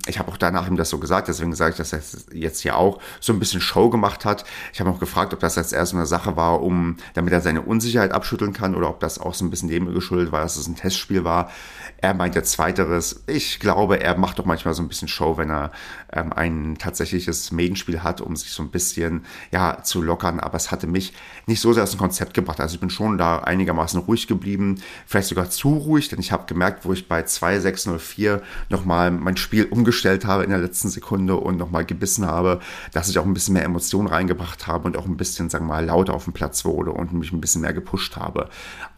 ich 0.07 0.19
habe 0.19 0.31
auch 0.31 0.37
danach 0.37 0.67
ihm 0.67 0.77
das 0.77 0.89
so 0.89 0.99
gesagt, 0.99 1.27
deswegen 1.27 1.55
sage 1.55 1.71
ich, 1.71 1.77
dass 1.77 1.93
er 1.93 2.01
jetzt 2.31 2.59
hier 2.61 2.77
auch 2.77 2.99
so 3.19 3.33
ein 3.33 3.39
bisschen 3.39 3.59
Show 3.59 3.89
gemacht 3.89 4.23
hat. 4.23 4.45
Ich 4.71 4.79
habe 4.79 4.89
auch 4.89 4.99
gefragt, 4.99 5.33
ob 5.33 5.39
das 5.39 5.55
jetzt 5.55 5.73
eher 5.73 5.85
so 5.85 5.97
eine 5.97 6.05
Sache 6.05 6.35
war, 6.35 6.61
um, 6.61 6.97
damit 7.15 7.33
er 7.33 7.41
seine 7.41 7.61
Unsicherheit 7.61 8.11
abschütteln 8.11 8.53
kann 8.53 8.75
oder 8.75 8.89
ob 8.89 8.99
das 8.99 9.19
auch 9.19 9.33
so 9.33 9.43
ein 9.43 9.49
bisschen 9.49 9.69
dem 9.69 9.91
geschuldet 9.93 10.31
war, 10.31 10.41
dass 10.41 10.57
es 10.57 10.67
ein 10.67 10.75
Testspiel 10.75 11.23
war. 11.23 11.49
Er 11.97 12.13
meint 12.13 12.35
jetzt 12.35 12.51
zweiteres. 12.51 13.23
Ich 13.27 13.59
glaube, 13.59 13.99
er 13.99 14.17
macht 14.17 14.39
doch 14.39 14.45
manchmal 14.45 14.73
so 14.73 14.83
ein 14.83 14.87
bisschen 14.87 15.07
Show, 15.07 15.37
wenn 15.37 15.49
er 15.49 15.71
ähm, 16.13 16.33
ein 16.33 16.77
tatsächliches 16.77 17.51
Medienspiel 17.51 18.03
hat, 18.03 18.21
um 18.21 18.35
sich 18.35 18.51
so 18.51 18.63
ein 18.63 18.69
bisschen 18.69 19.25
ja 19.51 19.81
zu 19.83 20.01
lockern. 20.01 20.39
Aber 20.39 20.57
es 20.57 20.71
hatte 20.71 20.87
mich 20.87 21.13
nicht 21.45 21.61
so 21.61 21.73
sehr 21.73 21.83
aus 21.83 21.91
dem 21.91 21.99
Konzept 21.99 22.33
gebracht. 22.33 22.59
Also 22.59 22.75
ich 22.75 22.79
bin 22.79 22.89
schon 22.89 23.17
da 23.17 23.39
einigermaßen 23.39 23.99
ruhig 23.99 24.27
geblieben, 24.27 24.81
vielleicht 25.05 25.27
sogar 25.27 25.49
zu 25.49 25.75
ruhig, 25.75 26.09
denn 26.09 26.19
ich 26.19 26.31
habe 26.31 26.45
gemerkt, 26.45 26.85
wo 26.85 26.93
ich 26.93 27.07
bei 27.07 27.23
2604 27.23 28.41
nochmal 28.69 29.11
mein 29.11 29.30
Spiel 29.37 29.65
umgestellt 29.65 30.25
habe 30.25 30.43
in 30.43 30.49
der 30.49 30.59
letzten 30.59 30.89
Sekunde 30.89 31.35
und 31.35 31.57
nochmal 31.57 31.85
gebissen 31.85 32.25
habe, 32.25 32.59
dass 32.93 33.09
ich 33.09 33.19
auch 33.19 33.25
ein 33.25 33.33
bisschen 33.33 33.53
mehr 33.53 33.63
Emotionen 33.63 34.07
reingebracht 34.07 34.67
habe 34.67 34.85
und 34.85 34.97
auch 34.97 35.05
ein 35.05 35.17
bisschen, 35.17 35.49
sagen 35.49 35.65
wir 35.65 35.73
mal, 35.73 35.85
lauter 35.85 36.13
auf 36.13 36.25
dem 36.25 36.33
Platz 36.33 36.65
wurde 36.65 36.91
und 36.91 37.13
mich 37.13 37.31
ein 37.31 37.41
bisschen 37.41 37.61
mehr 37.61 37.73
gepusht 37.73 38.15
habe, 38.17 38.49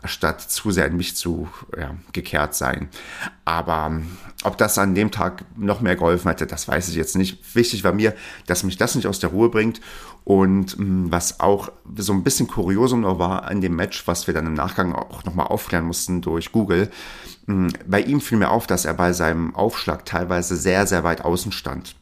statt 0.04 0.42
zu 0.42 0.72
sehr 0.72 0.88
in 0.88 0.98
mich 0.98 1.16
zu 1.16 1.48
ja, 1.78 1.96
gekehrt 2.12 2.56
sein. 2.56 2.90
Aber 3.46 3.88
ähm, 3.88 4.08
ob 4.44 4.58
das 4.58 4.78
an 4.78 4.96
dem 4.96 5.12
Tag 5.12 5.46
noch 5.58 5.82
mehr 5.82 5.96
geholfen 5.96 6.30
hätte, 6.30 6.48
das 6.48 6.68
weiß 6.68 6.90
ich 6.90 6.96
jetzt 6.96 7.16
nicht. 7.16 7.56
Wichtig 7.56 7.84
war 7.84 7.94
mir, 7.94 8.14
dass 8.46 8.64
mich 8.64 8.78
das 8.78 8.96
nicht 8.96 9.08
aus 9.08 9.20
der 9.20 9.30
Ruhe 9.30 9.50
bringt. 9.50 9.82
Und 10.24 10.78
ähm, 10.80 11.12
was 11.12 11.40
auch 11.40 11.70
so 11.98 12.14
ein 12.14 12.24
bisschen 12.24 12.48
kuriosum 12.48 13.02
noch 13.02 13.20
war 13.20 13.44
an 13.44 13.62
dem 13.62 13.76
Match, 13.76 14.08
was 14.08 14.28
wir 14.28 14.34
dann 14.34 14.46
im 14.46 14.54
Nachgang 14.54 14.94
auch 14.94 15.24
nochmal 15.26 15.48
aufklären 15.48 15.86
mussten 15.86 16.22
durch 16.22 16.52
Google. 16.52 16.90
Ähm, 17.48 17.70
bei 17.86 18.02
ihm 18.02 18.22
fiel 18.22 18.38
mir 18.38 18.50
auf, 18.50 18.68
dass 18.68 18.86
er 18.86 18.94
bei 18.94 19.14
seinem 19.14 19.56
Aufschlag 19.56 20.06
teilweise 20.06 20.56
sehr, 20.56 20.88
sehr 20.88 21.04
weit 21.04 21.22
außen 21.22 21.52
stand. 21.52 21.96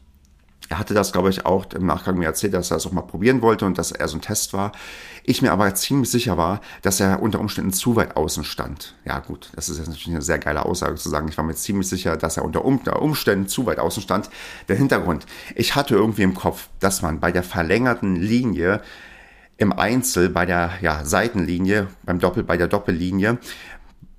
Er 0.68 0.78
hatte 0.78 0.94
das, 0.94 1.12
glaube 1.12 1.28
ich, 1.28 1.44
auch 1.44 1.66
im 1.74 1.84
Nachgang 1.84 2.16
mir 2.16 2.24
erzählt, 2.24 2.54
dass 2.54 2.70
er 2.70 2.78
es 2.78 2.86
auch 2.86 2.92
mal 2.92 3.02
probieren 3.02 3.42
wollte 3.42 3.66
und 3.66 3.76
dass 3.76 3.92
er 3.92 4.08
so 4.08 4.16
ein 4.16 4.22
Test 4.22 4.54
war. 4.54 4.72
Ich 5.22 5.42
mir 5.42 5.52
aber 5.52 5.74
ziemlich 5.74 6.10
sicher 6.10 6.38
war, 6.38 6.62
dass 6.80 6.98
er 6.98 7.20
unter 7.20 7.40
Umständen 7.40 7.74
zu 7.74 7.94
weit 7.94 8.16
außen 8.16 8.42
stand. 8.42 8.94
Ja 9.04 9.18
gut, 9.18 9.50
das 9.54 9.68
ist 9.68 9.76
jetzt 9.76 9.88
natürlich 9.88 10.14
eine 10.14 10.22
sehr 10.22 10.38
geile 10.38 10.64
Aussage 10.64 10.94
zu 10.94 11.10
sagen. 11.10 11.28
Ich 11.28 11.36
war 11.36 11.44
mir 11.44 11.54
ziemlich 11.54 11.88
sicher, 11.88 12.16
dass 12.16 12.38
er 12.38 12.44
unter 12.44 12.64
Umständen 12.64 13.48
zu 13.48 13.66
weit 13.66 13.80
außen 13.80 14.02
stand. 14.02 14.30
Der 14.68 14.76
Hintergrund, 14.76 15.26
ich 15.56 15.74
hatte 15.74 15.94
irgendwie 15.94 16.22
im 16.22 16.32
Kopf, 16.32 16.68
dass 16.80 17.02
man 17.02 17.20
bei 17.20 17.32
der 17.32 17.42
verlängerten 17.42 18.16
Linie 18.16 18.80
im 19.58 19.72
Einzel, 19.74 20.30
bei 20.30 20.46
der 20.46 20.70
ja, 20.80 21.04
Seitenlinie, 21.04 21.88
beim 22.04 22.18
Doppel, 22.18 22.44
bei 22.44 22.56
der 22.56 22.68
Doppellinie, 22.68 23.38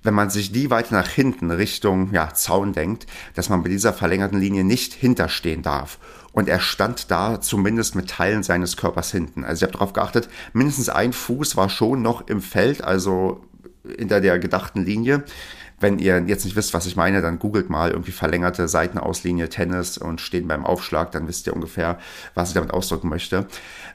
wenn 0.03 0.13
man 0.13 0.29
sich 0.29 0.51
die 0.51 0.69
weiter 0.69 0.95
nach 0.95 1.07
hinten 1.07 1.49
Richtung 1.49 2.13
ja, 2.13 2.33
Zaun 2.33 2.73
denkt, 2.73 3.07
dass 3.33 3.49
man 3.49 3.63
bei 3.63 3.69
dieser 3.69 3.93
verlängerten 3.93 4.39
Linie 4.39 4.63
nicht 4.63 4.93
hinterstehen 4.93 5.61
darf 5.63 5.97
und 6.33 6.49
er 6.49 6.59
stand 6.59 7.09
da 7.09 7.39
zumindest 7.39 7.95
mit 7.95 8.09
Teilen 8.09 8.43
seines 8.43 8.75
Körpers 8.75 9.11
hinten. 9.11 9.45
Also 9.45 9.59
ich 9.59 9.63
habe 9.63 9.73
darauf 9.73 9.93
geachtet, 9.93 10.29
mindestens 10.51 10.89
ein 10.89 11.13
Fuß 11.13 11.55
war 11.55 11.69
schon 11.69 12.01
noch 12.01 12.27
im 12.27 12.41
Feld, 12.41 12.83
also 12.83 13.45
hinter 13.97 14.19
der 14.19 14.39
gedachten 14.39 14.83
Linie. 14.83 15.23
Wenn 15.83 15.99
ihr 15.99 16.23
jetzt 16.27 16.45
nicht 16.45 16.55
wisst, 16.55 16.73
was 16.73 16.85
ich 16.85 16.95
meine, 16.95 17.21
dann 17.21 17.39
googelt 17.39 17.69
mal 17.69 17.91
irgendwie 17.91 18.13
verlängerte 18.13 18.69
Seitenauslinie 18.69 19.49
Tennis 19.49 19.97
und 19.97 20.21
stehen 20.21 20.47
beim 20.47 20.65
Aufschlag, 20.65 21.11
dann 21.11 21.27
wisst 21.27 21.45
ihr 21.45 21.53
ungefähr, 21.53 21.99
was 22.35 22.47
ich 22.47 22.53
damit 22.55 22.71
ausdrücken 22.71 23.09
möchte. 23.09 23.47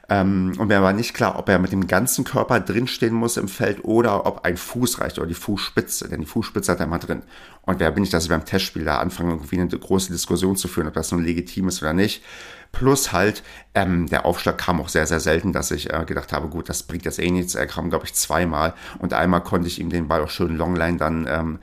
Ähm, 0.07 0.53
und 0.59 0.67
mir 0.67 0.83
war 0.83 0.93
nicht 0.93 1.15
klar, 1.15 1.39
ob 1.39 1.49
er 1.49 1.57
mit 1.57 1.71
dem 1.71 1.87
ganzen 1.87 2.25
Körper 2.25 2.59
drinstehen 2.59 3.15
muss 3.15 3.37
im 3.37 3.47
Feld 3.47 3.83
oder 3.83 4.27
ob 4.27 4.45
ein 4.45 4.55
Fuß 4.55 5.01
reicht 5.01 5.17
oder 5.17 5.27
die 5.27 5.33
Fußspitze, 5.33 6.09
denn 6.09 6.21
die 6.21 6.27
Fußspitze 6.27 6.71
hat 6.71 6.79
er 6.79 6.85
immer 6.85 6.99
drin. 6.99 7.23
Und 7.63 7.79
wer 7.79 7.91
bin 7.91 8.03
ich, 8.03 8.11
dass 8.11 8.23
ich 8.23 8.29
beim 8.29 8.45
Testspiel 8.45 8.85
da 8.85 8.99
anfange, 8.99 9.31
irgendwie 9.31 9.59
eine 9.59 9.67
große 9.67 10.11
Diskussion 10.11 10.55
zu 10.57 10.67
führen, 10.67 10.87
ob 10.87 10.93
das 10.93 11.11
nun 11.11 11.23
legitim 11.23 11.67
ist 11.67 11.81
oder 11.81 11.93
nicht. 11.93 12.23
Plus 12.71 13.11
halt, 13.11 13.43
ähm, 13.73 14.07
der 14.07 14.25
Aufschlag 14.25 14.57
kam 14.57 14.79
auch 14.79 14.89
sehr, 14.89 15.07
sehr 15.07 15.19
selten, 15.19 15.53
dass 15.53 15.71
ich 15.71 15.91
äh, 15.91 16.05
gedacht 16.05 16.31
habe, 16.33 16.47
gut, 16.47 16.69
das 16.69 16.83
bringt 16.83 17.05
jetzt 17.05 17.19
eh 17.19 17.31
nichts. 17.31 17.55
Er 17.55 17.67
kam, 17.67 17.89
glaube 17.89 18.05
ich, 18.05 18.13
zweimal 18.13 18.73
und 18.99 19.13
einmal 19.13 19.41
konnte 19.41 19.67
ich 19.67 19.79
ihm 19.79 19.89
den 19.89 20.07
Ball 20.07 20.21
auch 20.21 20.29
schön 20.29 20.55
Longline 20.55 20.97
dann 20.97 21.27
ähm, 21.27 21.59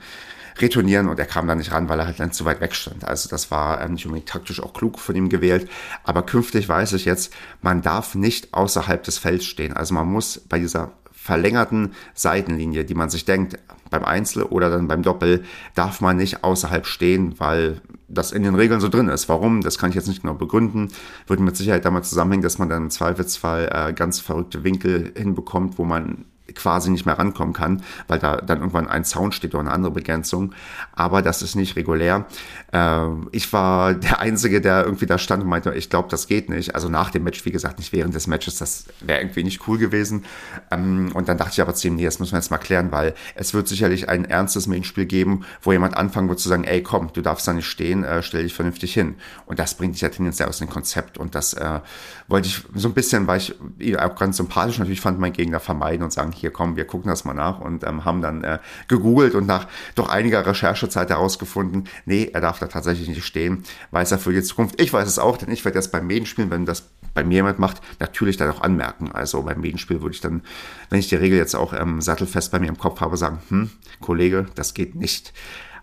retournieren 0.59 1.07
und 1.07 1.19
er 1.19 1.25
kam 1.25 1.47
da 1.47 1.55
nicht 1.55 1.71
ran, 1.71 1.89
weil 1.89 1.99
er 1.99 2.07
halt 2.07 2.19
dann 2.19 2.31
zu 2.31 2.45
weit 2.45 2.61
weg 2.61 2.75
stand. 2.75 3.05
Also 3.05 3.29
das 3.29 3.51
war 3.51 3.81
ähm, 3.81 3.93
nicht 3.93 4.05
unbedingt 4.05 4.29
taktisch 4.29 4.61
auch 4.61 4.73
klug 4.73 4.99
von 4.99 5.15
ihm 5.15 5.29
gewählt. 5.29 5.69
Aber 6.03 6.23
künftig 6.23 6.67
weiß 6.67 6.93
ich 6.93 7.05
jetzt, 7.05 7.33
man 7.61 7.81
darf 7.81 8.15
nicht 8.15 8.53
außerhalb 8.53 9.03
des 9.03 9.17
Felds 9.17 9.45
stehen. 9.45 9.73
Also 9.73 9.93
man 9.93 10.07
muss 10.07 10.39
bei 10.49 10.59
dieser 10.59 10.91
verlängerten 11.11 11.93
Seitenlinie, 12.13 12.85
die 12.85 12.95
man 12.95 13.09
sich 13.09 13.25
denkt, 13.25 13.59
beim 13.89 14.05
Einzel 14.05 14.43
oder 14.43 14.69
dann 14.69 14.87
beim 14.87 15.03
Doppel, 15.03 15.43
darf 15.75 16.01
man 16.01 16.17
nicht 16.17 16.43
außerhalb 16.43 16.85
stehen, 16.85 17.39
weil 17.39 17.81
das 18.07 18.31
in 18.31 18.43
den 18.43 18.55
Regeln 18.55 18.79
so 18.79 18.89
drin 18.89 19.09
ist. 19.09 19.29
Warum? 19.29 19.61
Das 19.61 19.77
kann 19.77 19.89
ich 19.89 19.95
jetzt 19.95 20.07
nicht 20.07 20.21
genau 20.21 20.33
begründen. 20.33 20.89
Würde 21.27 21.43
mit 21.43 21.57
Sicherheit 21.57 21.85
damit 21.85 22.05
zusammenhängen, 22.05 22.43
dass 22.43 22.57
man 22.57 22.69
dann 22.69 22.83
im 22.83 22.89
Zweifelsfall 22.89 23.69
äh, 23.71 23.93
ganz 23.93 24.19
verrückte 24.19 24.63
Winkel 24.63 25.11
hinbekommt, 25.15 25.77
wo 25.77 25.85
man 25.85 26.25
quasi 26.55 26.89
nicht 26.89 27.05
mehr 27.05 27.17
rankommen 27.17 27.53
kann, 27.53 27.83
weil 28.07 28.19
da 28.19 28.37
dann 28.37 28.59
irgendwann 28.59 28.87
ein 28.87 29.05
Sound 29.05 29.33
steht 29.33 29.53
oder 29.53 29.61
eine 29.61 29.71
andere 29.71 29.91
Begrenzung. 29.91 30.53
Aber 30.93 31.21
das 31.21 31.41
ist 31.41 31.55
nicht 31.55 31.75
regulär. 31.75 32.25
Äh, 32.71 33.07
ich 33.31 33.51
war 33.53 33.93
der 33.93 34.19
Einzige, 34.19 34.61
der 34.61 34.85
irgendwie 34.85 35.05
da 35.05 35.17
stand 35.17 35.43
und 35.43 35.49
meinte, 35.49 35.73
ich 35.73 35.89
glaube, 35.89 36.09
das 36.09 36.27
geht 36.27 36.49
nicht. 36.49 36.75
Also 36.75 36.89
nach 36.89 37.11
dem 37.11 37.23
Match, 37.23 37.45
wie 37.45 37.51
gesagt, 37.51 37.79
nicht 37.79 37.93
während 37.93 38.15
des 38.15 38.27
Matches, 38.27 38.57
das 38.57 38.85
wäre 39.01 39.19
irgendwie 39.21 39.43
nicht 39.43 39.67
cool 39.67 39.77
gewesen. 39.77 40.25
Ähm, 40.71 41.11
und 41.13 41.27
dann 41.27 41.37
dachte 41.37 41.51
ich 41.53 41.61
aber 41.61 41.73
zu 41.73 41.87
ihm, 41.87 41.95
nee, 41.95 42.05
das 42.05 42.19
müssen 42.19 42.33
wir 42.33 42.39
jetzt 42.39 42.51
mal 42.51 42.57
klären, 42.57 42.91
weil 42.91 43.13
es 43.35 43.53
wird 43.53 43.67
sicherlich 43.67 44.09
ein 44.09 44.25
ernstes 44.25 44.67
Main-Spiel 44.67 45.05
geben, 45.05 45.45
wo 45.61 45.71
jemand 45.71 45.95
anfangen 45.95 46.29
wird 46.29 46.39
zu 46.39 46.49
sagen, 46.49 46.63
ey, 46.63 46.81
komm, 46.83 47.11
du 47.13 47.21
darfst 47.21 47.47
da 47.47 47.53
nicht 47.53 47.67
stehen, 47.67 48.03
äh, 48.03 48.21
stell 48.23 48.43
dich 48.43 48.53
vernünftig 48.53 48.93
hin. 48.93 49.15
Und 49.45 49.59
das 49.59 49.75
bringt 49.75 49.95
dich 49.95 50.01
ja 50.01 50.09
tendenziell 50.09 50.49
aus 50.49 50.59
dem 50.59 50.69
Konzept. 50.69 51.17
Und 51.17 51.35
das 51.35 51.53
äh, 51.53 51.79
wollte 52.27 52.47
ich 52.47 52.63
so 52.75 52.87
ein 52.87 52.93
bisschen, 52.93 53.27
weil 53.27 53.41
ich 53.77 53.99
auch 53.99 54.15
ganz 54.15 54.37
sympathisch 54.37 54.79
natürlich 54.79 55.01
fand, 55.01 55.19
mein 55.19 55.33
Gegner 55.33 55.59
vermeiden 55.59 56.03
und 56.03 56.11
sagen, 56.11 56.31
hier 56.37 56.51
komm, 56.51 56.75
wir 56.75 56.85
gucken 56.85 57.09
das 57.09 57.25
mal 57.25 57.33
nach 57.33 57.59
und 57.59 57.83
ähm, 57.83 58.05
haben 58.05 58.21
dann 58.21 58.43
äh, 58.43 58.59
gegoogelt 58.87 59.35
und 59.35 59.47
nach 59.47 59.67
doch 59.95 60.09
einiger 60.09 60.45
Recherchezeit 60.45 61.09
herausgefunden, 61.09 61.85
nee, 62.05 62.29
er 62.33 62.41
darf 62.41 62.59
da 62.59 62.67
tatsächlich 62.67 63.07
nicht 63.07 63.25
stehen, 63.25 63.63
weiß 63.91 64.11
er 64.11 64.19
für 64.19 64.33
die 64.33 64.43
Zukunft. 64.43 64.79
Ich 64.81 64.93
weiß 64.93 65.07
es 65.07 65.19
auch, 65.19 65.37
denn 65.37 65.51
ich 65.51 65.65
werde 65.65 65.77
das 65.77 65.91
beim 65.91 66.07
Medienspielen, 66.07 66.49
wenn 66.49 66.65
das 66.65 66.89
bei 67.13 67.23
mir 67.23 67.35
jemand 67.35 67.57
macht, 67.57 67.81
natürlich 67.99 68.37
dann 68.37 68.51
auch 68.51 68.61
anmerken. 68.61 69.11
Also 69.11 69.41
beim 69.41 69.59
Medienspiel 69.59 70.01
würde 70.01 70.13
ich 70.13 70.21
dann, 70.21 70.43
wenn 70.91 70.99
ich 70.99 71.09
die 71.09 71.15
Regel 71.15 71.39
jetzt 71.39 71.55
auch 71.55 71.73
ähm, 71.73 71.99
sattelfest 71.99 72.51
bei 72.51 72.59
mir 72.59 72.67
im 72.67 72.77
Kopf 72.77 73.01
habe, 73.01 73.17
sagen, 73.17 73.39
hm, 73.49 73.71
Kollege, 74.01 74.45
das 74.53 74.75
geht 74.75 74.93
nicht. 74.93 75.33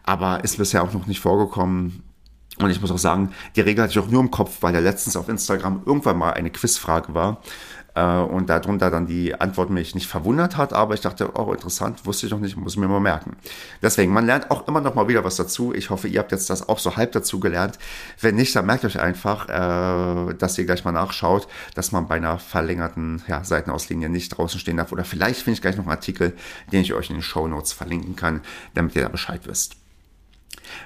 Aber 0.05 0.45
ist 0.45 0.59
bisher 0.59 0.85
auch 0.85 0.93
noch 0.93 1.07
nicht 1.07 1.21
vorgekommen. 1.21 2.05
Und 2.59 2.71
ich 2.71 2.81
muss 2.81 2.93
auch 2.93 2.99
sagen, 2.99 3.33
die 3.57 3.63
Regel 3.63 3.83
hatte 3.83 3.91
ich 3.91 3.99
auch 3.99 4.11
nur 4.11 4.21
im 4.21 4.31
Kopf, 4.31 4.59
weil 4.61 4.75
ja 4.75 4.81
letztens 4.81 5.17
auf 5.17 5.29
Instagram 5.29 5.83
irgendwann 5.85 6.19
mal 6.19 6.35
eine 6.35 6.51
Quizfrage 6.51 7.15
war. 7.15 7.43
Äh, 7.95 8.03
und 8.03 8.51
darunter 8.51 8.91
dann 8.91 9.07
die 9.07 9.41
Antwort 9.41 9.71
mich 9.71 9.95
nicht 9.95 10.09
verwundert 10.09 10.57
hat, 10.57 10.73
aber 10.73 10.95
ich 10.95 11.01
dachte, 11.01 11.31
oh, 11.39 11.53
interessant, 11.53 12.05
wusste 12.05 12.27
ich 12.27 12.33
noch 12.33 12.41
nicht, 12.41 12.57
muss 12.57 12.75
ich 12.75 12.79
mir 12.79 12.89
mal 12.89 13.01
merken. 13.01 13.37
Deswegen, 13.83 14.13
man 14.13 14.27
lernt 14.27 14.51
auch 14.51 14.67
immer 14.67 14.81
noch 14.81 14.95
mal 14.95 15.07
wieder 15.07 15.23
was 15.23 15.37
dazu. 15.37 15.73
Ich 15.73 15.91
hoffe, 15.91 16.09
ihr 16.09 16.19
habt 16.19 16.33
jetzt 16.33 16.51
das 16.51 16.69
auch 16.69 16.81
so 16.81 16.97
halb 16.97 17.13
dazu 17.13 17.39
gelernt. 17.39 17.79
Wenn 18.21 18.35
nicht, 18.35 18.55
dann 18.57 18.67
merkt 18.67 18.85
euch 18.85 18.99
einfach, 18.99 19.49
äh, 19.49 20.35
dass 20.35 20.59
ihr 20.59 20.67
gleich 20.67 20.85
mal 20.85 20.93
nachschaut, 20.93 21.47
dass 21.75 21.93
man 21.93 22.09
bei 22.09 22.17
einer 22.17 22.39
verlängerten 22.39 23.23
ja, 23.29 23.45
Seitenauslinie 23.45 24.09
nicht 24.09 24.31
draußen 24.31 24.59
stehen 24.59 24.79
darf. 24.79 24.91
Oder 24.91 25.05
vielleicht 25.05 25.43
finde 25.43 25.55
ich 25.55 25.63
gleich 25.63 25.77
noch 25.77 25.85
einen 25.85 25.93
Artikel, 25.93 26.33
den 26.73 26.83
ich 26.83 26.95
euch 26.95 27.11
in 27.11 27.17
den 27.17 27.23
Show 27.23 27.47
Notes 27.47 27.73
verlinken 27.73 28.17
kann, 28.17 28.41
damit 28.75 28.97
ihr 28.97 29.03
da 29.03 29.09
Bescheid 29.09 29.43
wisst. 29.45 29.84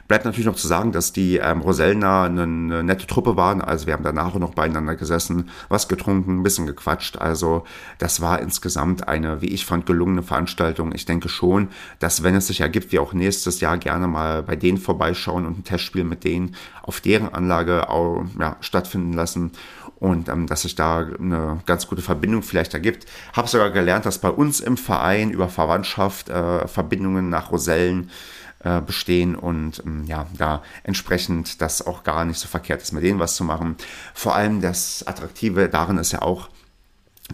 Bleibt 0.07 0.25
natürlich 0.25 0.47
noch 0.47 0.57
zu 0.57 0.67
sagen, 0.67 0.93
dass 0.93 1.13
die 1.13 1.37
ähm, 1.37 1.61
Rosellner 1.61 2.23
eine, 2.23 2.43
eine 2.43 2.83
nette 2.83 3.07
Truppe 3.07 3.37
waren. 3.37 3.61
Also 3.61 3.87
wir 3.87 3.95
haben 3.95 4.05
danach 4.05 4.35
noch 4.35 4.55
beieinander 4.55 4.97
gesessen, 4.97 5.51
was 5.69 5.89
getrunken, 5.89 6.41
ein 6.41 6.43
bisschen 6.43 6.67
gequatscht. 6.67 7.17
Also 7.17 7.65
das 7.99 8.21
war 8.21 8.41
insgesamt 8.41 9.09
eine, 9.09 9.43
wie 9.43 9.49
ich 9.49 9.67
fand, 9.67 9.87
gelungene 9.87 10.23
Veranstaltung. 10.23 10.95
Ich 10.95 11.07
denke 11.07 11.29
schon, 11.29 11.69
dass 11.99 12.23
wenn 12.23 12.35
es 12.35 12.47
sich 12.47 12.61
ergibt, 12.61 12.93
wir 12.93 13.03
auch 13.03 13.13
nächstes 13.13 13.61
Jahr 13.61 13.79
gerne 13.79 14.09
mal 14.09 14.43
bei 14.43 14.57
denen 14.57 14.79
vorbeischauen 14.79 15.47
und 15.47 15.59
ein 15.59 15.65
Testspiel 15.65 16.05
mit 16.05 16.25
denen 16.25 16.55
auf 16.83 17.01
deren 17.01 17.35
Anlage 17.35 17.89
auch, 17.89 18.25
ja, 18.39 18.57
stattfinden 18.61 19.13
lassen 19.13 19.53
und 20.01 20.29
ähm, 20.29 20.47
dass 20.47 20.63
sich 20.63 20.75
da 20.75 20.99
eine 20.99 21.61
ganz 21.67 21.87
gute 21.87 22.03
Verbindung 22.03 22.43
vielleicht 22.43 22.75
ergibt. 22.75 23.07
Habe 23.33 23.49
sogar 23.49 23.71
gelernt, 23.71 24.07
dass 24.07 24.19
bei 24.19 24.31
uns 24.31 24.61
im 24.61 24.77
Verein 24.77 25.31
über 25.31 25.49
Verwandtschaft 25.49 26.29
äh, 26.29 26.67
Verbindungen 26.69 27.29
nach 27.29 27.51
Rosellen 27.51 28.11
äh, 28.61 28.81
bestehen 28.81 29.37
und 29.37 29.83
ähm, 29.87 30.05
ja, 30.05 30.27
da 30.37 30.63
entsprechend 30.83 31.61
das 31.61 31.87
auch 31.87 32.03
gar 32.03 32.25
nicht 32.25 32.39
so 32.39 32.49
verkehrt 32.49 32.83
ist, 32.83 32.93
mit 32.93 33.05
denen 33.05 33.21
was 33.21 33.37
zu 33.37 33.45
machen. 33.45 33.77
Vor 34.15 34.35
allem 34.35 34.61
das 34.61 35.07
Attraktive 35.07 35.69
darin 35.69 35.99
ist 35.99 36.13
ja 36.13 36.23
auch, 36.23 36.49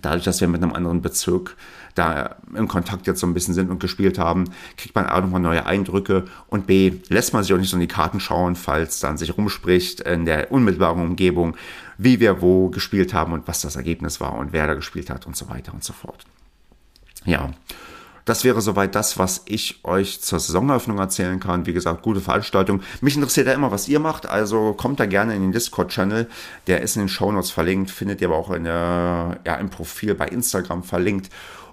dadurch, 0.02 0.24
dass 0.24 0.40
wir 0.40 0.48
mit 0.48 0.62
einem 0.62 0.72
anderen 0.72 1.02
Bezirk 1.02 1.56
da 1.94 2.36
im 2.54 2.66
Kontakt 2.66 3.06
jetzt 3.06 3.20
so 3.20 3.26
ein 3.26 3.34
bisschen 3.34 3.54
sind 3.54 3.70
und 3.70 3.78
gespielt 3.78 4.18
haben, 4.18 4.50
kriegt 4.76 4.94
man 4.94 5.06
A 5.06 5.20
nochmal 5.20 5.40
neue 5.40 5.64
Eindrücke 5.64 6.24
und 6.48 6.66
B 6.66 6.94
lässt 7.08 7.32
man 7.32 7.42
sich 7.42 7.54
auch 7.54 7.58
nicht 7.58 7.70
so 7.70 7.76
in 7.76 7.80
die 7.80 7.86
Karten 7.86 8.18
schauen, 8.18 8.56
falls 8.56 8.98
dann 8.98 9.16
sich 9.16 9.36
rumspricht 9.36 10.00
in 10.00 10.24
der 10.26 10.50
unmittelbaren 10.50 11.00
Umgebung, 11.00 11.56
wie 11.96 12.18
wir 12.18 12.42
wo 12.42 12.68
gespielt 12.68 13.14
haben 13.14 13.32
und 13.32 13.46
was 13.46 13.60
das 13.60 13.76
Ergebnis 13.76 14.20
war 14.20 14.34
und 14.34 14.52
wer 14.52 14.66
da 14.66 14.74
gespielt 14.74 15.08
hat 15.08 15.26
und 15.26 15.36
so 15.36 15.48
weiter 15.48 15.72
und 15.72 15.84
so 15.84 15.92
fort. 15.92 16.24
Ja, 17.24 17.50
das 18.24 18.44
wäre 18.44 18.60
soweit 18.60 18.94
das, 18.94 19.18
was 19.18 19.42
ich 19.44 19.80
euch 19.84 20.20
zur 20.20 20.40
Saisoneröffnung 20.40 20.98
erzählen 20.98 21.40
kann. 21.40 21.66
Wie 21.66 21.72
gesagt, 21.72 22.02
gute 22.02 22.20
Veranstaltung. 22.20 22.80
Mich 23.00 23.16
interessiert 23.16 23.46
ja 23.46 23.52
immer, 23.52 23.70
was 23.70 23.88
ihr 23.88 24.00
macht, 24.00 24.26
also 24.26 24.72
kommt 24.72 24.98
da 25.00 25.06
gerne 25.06 25.34
in 25.34 25.42
den 25.42 25.52
Discord-Channel. 25.52 26.28
Der 26.66 26.80
ist 26.80 26.96
in 26.96 27.02
den 27.02 27.08
Shownotes 27.08 27.50
verlinkt, 27.50 27.90
findet 27.90 28.20
ihr 28.20 28.28
aber 28.28 28.36
auch 28.36 28.50
in 28.50 28.64
der, 28.64 29.40
ja, 29.44 29.56
im 29.56 29.68
Profil 29.68 30.14
bei 30.14 30.28
Instagram 30.28 30.82
verlinkt. 30.82 31.30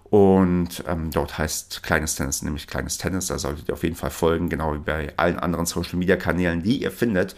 Und 0.09 0.83
ähm, 0.89 1.09
dort 1.09 1.37
heißt 1.37 1.83
Kleines 1.83 2.15
Tennis 2.15 2.41
nämlich 2.41 2.67
Kleines 2.67 2.97
Tennis. 2.97 3.27
Da 3.27 3.39
solltet 3.39 3.69
ihr 3.69 3.73
auf 3.73 3.83
jeden 3.83 3.95
Fall 3.95 4.11
folgen, 4.11 4.49
genau 4.49 4.73
wie 4.73 4.79
bei 4.79 5.13
allen 5.15 5.39
anderen 5.39 5.65
Social 5.65 5.97
Media 5.97 6.17
Kanälen, 6.17 6.63
die 6.63 6.81
ihr 6.81 6.91
findet. 6.91 7.33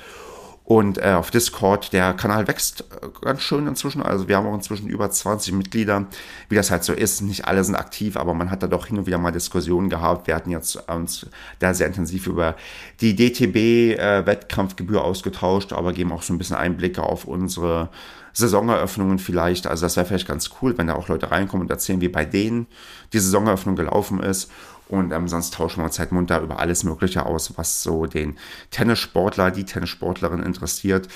Und 0.65 0.98
äh, 0.98 1.12
auf 1.17 1.29
Discord, 1.29 1.91
der 1.91 2.13
Kanal 2.13 2.48
wächst 2.48 2.86
äh, 3.01 3.08
ganz 3.22 3.41
schön 3.41 3.67
inzwischen. 3.67 4.01
Also 4.01 4.29
wir 4.29 4.38
haben 4.38 4.48
auch 4.48 4.53
inzwischen 4.53 4.88
über 4.88 5.12
20 5.12 5.53
Mitglieder, 5.53 6.05
wie 6.48 6.55
das 6.55 6.72
halt 6.72 6.86
so 6.86 6.93
ist. 6.93 7.22
Nicht 7.22 7.46
alle 7.46 7.63
sind 7.65 7.75
aktiv, 7.75 8.15
aber 8.15 8.34
man 8.34 8.50
hat 8.50 8.63
da 8.63 8.67
doch 8.67 8.86
hin 8.86 8.98
und 8.98 9.05
wieder 9.05 9.17
mal 9.17 9.32
Diskussionen 9.32 9.89
gehabt. 9.89 10.27
Wir 10.27 10.36
hatten 10.36 10.51
jetzt 10.51 10.77
uns 10.89 11.25
da 11.60 11.74
sehr 11.74 11.88
intensiv 11.88 12.27
über 12.27 12.55
die 13.01 13.13
DTB-Wettkampfgebühr 13.13 15.00
äh, 15.00 15.03
ausgetauscht, 15.03 15.74
aber 15.74 15.91
geben 15.91 16.13
auch 16.13 16.24
so 16.24 16.34
ein 16.34 16.38
bisschen 16.38 16.55
Einblicke 16.55 17.03
auf 17.03 17.25
unsere 17.25 17.89
Saisoneröffnungen 18.32 19.20
vielleicht. 19.20 19.67
Also 19.67 19.86
das 19.86 19.98
wäre 19.98 20.05
vielleicht 20.05 20.27
ganz 20.27 20.50
cool, 20.62 20.77
wenn 20.77 20.88
da 20.88 20.96
auch 20.96 21.10
Leute 21.10 21.29
reinkommen 21.29 21.65
und 21.65 21.72
erzählen, 21.72 22.00
wie 22.00 22.08
bei 22.08 22.24
denen 22.24 22.67
die 23.12 23.20
Saisoneröffnung 23.20 23.75
gelaufen 23.75 24.22
ist. 24.22 24.50
Und 24.90 25.12
ähm, 25.12 25.28
sonst 25.28 25.54
tauschen 25.54 25.82
wir 25.82 25.86
uns 25.86 26.00
halt 26.00 26.12
munter 26.12 26.42
über 26.42 26.60
alles 26.60 26.84
Mögliche 26.84 27.25
aus, 27.25 27.58
was 27.58 27.84
so 27.84 28.06
den 28.06 28.38
Tennissportler, 28.72 29.52
die 29.52 29.66
Tennissportlerin 29.66 30.44
interessiert. 30.44 31.08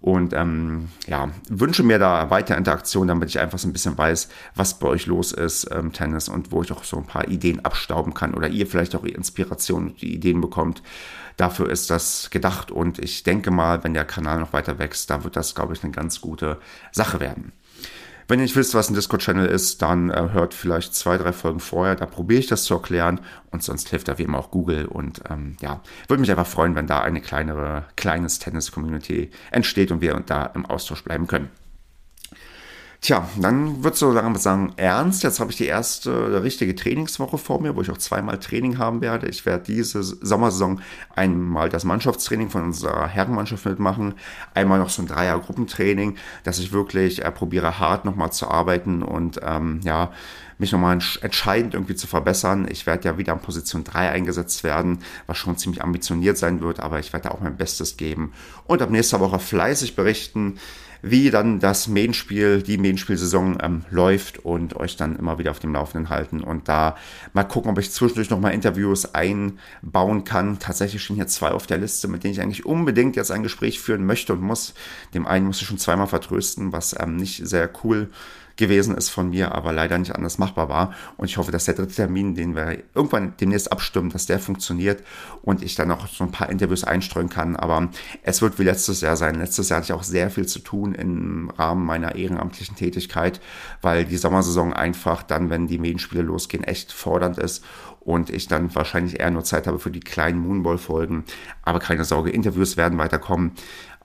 Und 0.00 0.32
ähm, 0.32 0.88
ja, 1.08 1.28
wünsche 1.48 1.82
mir 1.82 1.98
da 1.98 2.30
weiter 2.30 2.56
Interaktion, 2.56 3.08
damit 3.08 3.30
ich 3.30 3.40
einfach 3.40 3.58
so 3.58 3.66
ein 3.66 3.72
bisschen 3.72 3.98
weiß, 3.98 4.28
was 4.54 4.78
bei 4.78 4.86
euch 4.86 5.06
los 5.06 5.32
ist 5.32 5.64
im 5.64 5.92
Tennis 5.92 6.28
und 6.28 6.52
wo 6.52 6.62
ich 6.62 6.70
auch 6.70 6.84
so 6.84 6.98
ein 6.98 7.06
paar 7.06 7.26
Ideen 7.26 7.64
abstauben 7.64 8.14
kann 8.14 8.34
oder 8.34 8.48
ihr 8.48 8.68
vielleicht 8.68 8.94
auch 8.94 9.02
Inspiration 9.02 9.88
und 9.88 10.02
Ideen 10.02 10.40
bekommt. 10.40 10.82
Dafür 11.36 11.68
ist 11.68 11.90
das 11.90 12.30
gedacht 12.30 12.70
und 12.70 13.00
ich 13.00 13.24
denke 13.24 13.50
mal, 13.50 13.82
wenn 13.82 13.94
der 13.94 14.04
Kanal 14.04 14.38
noch 14.38 14.52
weiter 14.52 14.78
wächst, 14.78 15.10
da 15.10 15.24
wird 15.24 15.34
das, 15.34 15.56
glaube 15.56 15.72
ich, 15.72 15.82
eine 15.82 15.92
ganz 15.92 16.20
gute 16.20 16.58
Sache 16.92 17.18
werden. 17.18 17.52
Wenn 18.28 18.40
ihr 18.40 18.42
nicht 18.42 18.56
wisst, 18.56 18.74
was 18.74 18.90
ein 18.90 18.94
Discord-Channel 18.94 19.46
ist, 19.46 19.80
dann 19.80 20.10
äh, 20.10 20.28
hört 20.32 20.52
vielleicht 20.52 20.94
zwei, 20.94 21.16
drei 21.16 21.32
Folgen 21.32 21.60
vorher. 21.60 21.96
Da 21.96 22.04
probiere 22.04 22.40
ich 22.40 22.46
das 22.46 22.64
zu 22.64 22.74
erklären 22.74 23.22
und 23.50 23.62
sonst 23.62 23.88
hilft 23.88 24.06
da 24.06 24.18
wie 24.18 24.24
immer 24.24 24.38
auch 24.38 24.50
Google. 24.50 24.84
Und 24.84 25.22
ähm, 25.30 25.56
ja, 25.62 25.80
würde 26.08 26.20
mich 26.20 26.30
einfach 26.30 26.46
freuen, 26.46 26.74
wenn 26.74 26.86
da 26.86 27.00
eine 27.00 27.22
kleinere, 27.22 27.86
kleines 27.96 28.38
Tennis-Community 28.38 29.30
entsteht 29.50 29.90
und 29.90 30.02
wir 30.02 30.12
da 30.26 30.44
im 30.44 30.66
Austausch 30.66 31.02
bleiben 31.02 31.26
können. 31.26 31.48
Tja, 33.00 33.28
dann 33.40 33.84
wird 33.84 33.96
so 33.96 34.12
sagen, 34.12 34.72
ernst. 34.76 35.22
Jetzt 35.22 35.38
habe 35.38 35.52
ich 35.52 35.56
die 35.56 35.66
erste 35.66 36.42
richtige 36.42 36.74
Trainingswoche 36.74 37.38
vor 37.38 37.60
mir, 37.60 37.76
wo 37.76 37.80
ich 37.80 37.92
auch 37.92 37.98
zweimal 37.98 38.40
Training 38.40 38.78
haben 38.78 39.00
werde. 39.00 39.28
Ich 39.28 39.46
werde 39.46 39.62
diese 39.64 40.02
Sommersaison 40.02 40.80
einmal 41.14 41.68
das 41.68 41.84
Mannschaftstraining 41.84 42.50
von 42.50 42.64
unserer 42.64 43.06
Herrenmannschaft 43.06 43.64
mitmachen, 43.66 44.14
einmal 44.52 44.80
noch 44.80 44.90
so 44.90 45.02
ein 45.02 45.06
Dreier-Gruppentraining, 45.06 46.16
dass 46.42 46.58
ich 46.58 46.72
wirklich 46.72 47.24
äh, 47.24 47.30
probiere, 47.30 47.78
hart 47.78 48.04
nochmal 48.04 48.32
zu 48.32 48.48
arbeiten 48.48 49.04
und 49.04 49.38
ähm, 49.44 49.80
ja, 49.84 50.10
mich 50.58 50.72
nochmal 50.72 50.98
entscheidend 51.20 51.74
irgendwie 51.74 51.94
zu 51.94 52.08
verbessern. 52.08 52.66
Ich 52.68 52.84
werde 52.84 53.08
ja 53.08 53.16
wieder 53.16 53.32
an 53.32 53.40
Position 53.40 53.84
3 53.84 54.10
eingesetzt 54.10 54.64
werden, 54.64 54.98
was 55.28 55.38
schon 55.38 55.56
ziemlich 55.56 55.84
ambitioniert 55.84 56.36
sein 56.36 56.60
wird, 56.60 56.80
aber 56.80 56.98
ich 56.98 57.12
werde 57.12 57.30
auch 57.30 57.40
mein 57.40 57.56
Bestes 57.56 57.96
geben 57.96 58.32
und 58.66 58.82
ab 58.82 58.90
nächster 58.90 59.20
Woche 59.20 59.38
fleißig 59.38 59.94
berichten 59.94 60.58
wie 61.02 61.30
dann 61.30 61.60
das 61.60 61.88
Main-Spiel, 61.88 62.62
die 62.62 62.78
Main-Spielsaison 62.78 63.58
ähm, 63.62 63.84
läuft 63.90 64.38
und 64.38 64.76
euch 64.76 64.96
dann 64.96 65.16
immer 65.16 65.38
wieder 65.38 65.50
auf 65.50 65.58
dem 65.58 65.74
Laufenden 65.74 66.10
halten 66.10 66.42
und 66.42 66.68
da 66.68 66.96
mal 67.32 67.44
gucken, 67.44 67.70
ob 67.70 67.78
ich 67.78 67.90
zwischendurch 67.90 68.30
noch 68.30 68.40
mal 68.40 68.50
Interviews 68.50 69.14
einbauen 69.14 70.24
kann. 70.24 70.58
Tatsächlich 70.58 71.02
stehen 71.02 71.16
hier 71.16 71.26
zwei 71.26 71.50
auf 71.50 71.66
der 71.66 71.78
Liste, 71.78 72.08
mit 72.08 72.24
denen 72.24 72.34
ich 72.34 72.40
eigentlich 72.40 72.66
unbedingt 72.66 73.16
jetzt 73.16 73.30
ein 73.30 73.42
Gespräch 73.42 73.80
führen 73.80 74.06
möchte 74.06 74.32
und 74.32 74.40
muss. 74.40 74.74
Dem 75.14 75.26
einen 75.26 75.46
muss 75.46 75.60
ich 75.60 75.66
schon 75.66 75.78
zweimal 75.78 76.06
vertrösten, 76.06 76.72
was 76.72 76.94
ähm, 76.98 77.16
nicht 77.16 77.46
sehr 77.46 77.70
cool 77.84 78.10
gewesen 78.58 78.94
ist 78.96 79.08
von 79.08 79.30
mir, 79.30 79.54
aber 79.54 79.72
leider 79.72 79.96
nicht 79.96 80.14
anders 80.14 80.36
machbar 80.36 80.68
war. 80.68 80.92
Und 81.16 81.26
ich 81.26 81.38
hoffe, 81.38 81.50
dass 81.50 81.64
der 81.64 81.74
dritte 81.74 81.94
Termin, 81.94 82.34
den 82.34 82.54
wir 82.54 82.78
irgendwann 82.94 83.34
demnächst 83.40 83.72
abstimmen, 83.72 84.10
dass 84.10 84.26
der 84.26 84.38
funktioniert 84.38 85.02
und 85.42 85.62
ich 85.62 85.74
dann 85.74 85.88
noch 85.88 86.06
so 86.06 86.24
ein 86.24 86.30
paar 86.30 86.50
Interviews 86.50 86.84
einstreuen 86.84 87.30
kann. 87.30 87.56
Aber 87.56 87.88
es 88.22 88.42
wird 88.42 88.58
wie 88.58 88.64
letztes 88.64 89.00
Jahr 89.00 89.16
sein. 89.16 89.36
Letztes 89.36 89.70
Jahr 89.70 89.78
hatte 89.78 89.86
ich 89.86 89.92
auch 89.92 90.02
sehr 90.02 90.30
viel 90.30 90.46
zu 90.46 90.58
tun 90.58 90.94
im 90.94 91.50
Rahmen 91.56 91.86
meiner 91.86 92.16
ehrenamtlichen 92.16 92.76
Tätigkeit, 92.76 93.40
weil 93.80 94.04
die 94.04 94.18
Sommersaison 94.18 94.72
einfach 94.72 95.22
dann, 95.22 95.48
wenn 95.48 95.68
die 95.68 95.78
Medienspiele 95.78 96.22
losgehen, 96.22 96.64
echt 96.64 96.92
fordernd 96.92 97.38
ist 97.38 97.64
und 98.08 98.30
ich 98.30 98.48
dann 98.48 98.74
wahrscheinlich 98.74 99.20
eher 99.20 99.30
nur 99.30 99.44
Zeit 99.44 99.66
habe 99.66 99.78
für 99.78 99.90
die 99.90 100.00
kleinen 100.00 100.38
Moonball-Folgen. 100.38 101.24
Aber 101.62 101.78
keine 101.78 102.04
Sorge, 102.04 102.30
Interviews 102.30 102.78
werden 102.78 102.98
weiterkommen. 102.98 103.52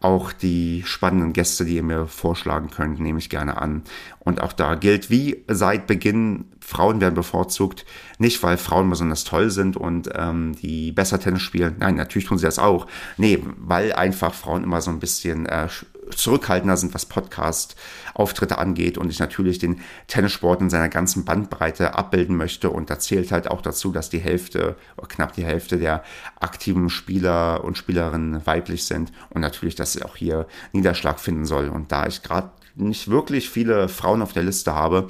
Auch 0.03 0.33
die 0.33 0.83
spannenden 0.85 1.31
Gäste, 1.31 1.63
die 1.63 1.77
ihr 1.77 1.83
mir 1.83 2.07
vorschlagen 2.07 2.69
könnt, 2.69 2.99
nehme 2.99 3.19
ich 3.19 3.29
gerne 3.29 3.61
an. 3.61 3.83
Und 4.19 4.41
auch 4.41 4.51
da 4.51 4.75
gilt 4.75 5.09
wie 5.09 5.45
seit 5.47 5.87
Beginn, 5.87 6.51
Frauen 6.59 6.99
werden 6.99 7.15
bevorzugt. 7.15 7.85
Nicht, 8.17 8.43
weil 8.43 8.57
Frauen 8.57 8.89
besonders 8.89 9.23
toll 9.23 9.49
sind 9.49 9.77
und 9.77 10.09
ähm, 10.13 10.55
die 10.61 10.91
besser 10.91 11.21
Tennis 11.21 11.41
spielen. 11.41 11.77
Nein, 11.79 11.95
natürlich 11.95 12.27
tun 12.27 12.37
sie 12.37 12.45
das 12.45 12.59
auch. 12.59 12.87
Nee, 13.15 13.39
weil 13.57 13.93
einfach 13.93 14.33
Frauen 14.33 14.65
immer 14.65 14.81
so 14.81 14.91
ein 14.91 14.99
bisschen 14.99 15.45
äh, 15.45 15.69
zurückhaltender 16.15 16.77
sind, 16.77 16.93
was 16.93 17.05
Podcast-Auftritte 17.05 18.57
angeht 18.57 18.97
und 18.97 19.09
ich 19.09 19.19
natürlich 19.19 19.59
den 19.59 19.81
Tennissport 20.07 20.61
in 20.61 20.69
seiner 20.69 20.89
ganzen 20.89 21.25
Bandbreite 21.25 21.95
abbilden 21.95 22.35
möchte. 22.35 22.69
Und 22.69 22.89
da 22.89 22.99
zählt 22.99 23.31
halt 23.31 23.49
auch 23.49 23.61
dazu, 23.61 23.91
dass 23.91 24.09
die 24.09 24.19
Hälfte 24.19 24.75
knapp 25.07 25.33
die 25.33 25.45
Hälfte 25.45 25.77
der 25.77 26.03
aktiven 26.39 26.89
Spieler 26.89 27.63
und 27.63 27.77
Spielerinnen 27.77 28.45
weiblich 28.45 28.85
sind 28.85 29.11
und 29.29 29.41
natürlich, 29.41 29.75
dass 29.75 30.01
auch 30.01 30.15
hier 30.15 30.47
Niederschlag 30.71 31.19
finden 31.19 31.45
soll. 31.45 31.69
Und 31.69 31.91
da 31.91 32.07
ich 32.07 32.23
gerade 32.23 32.51
nicht 32.75 33.09
wirklich 33.09 33.49
viele 33.49 33.87
Frauen 33.87 34.21
auf 34.21 34.33
der 34.33 34.43
Liste 34.43 34.73
habe, 34.73 35.07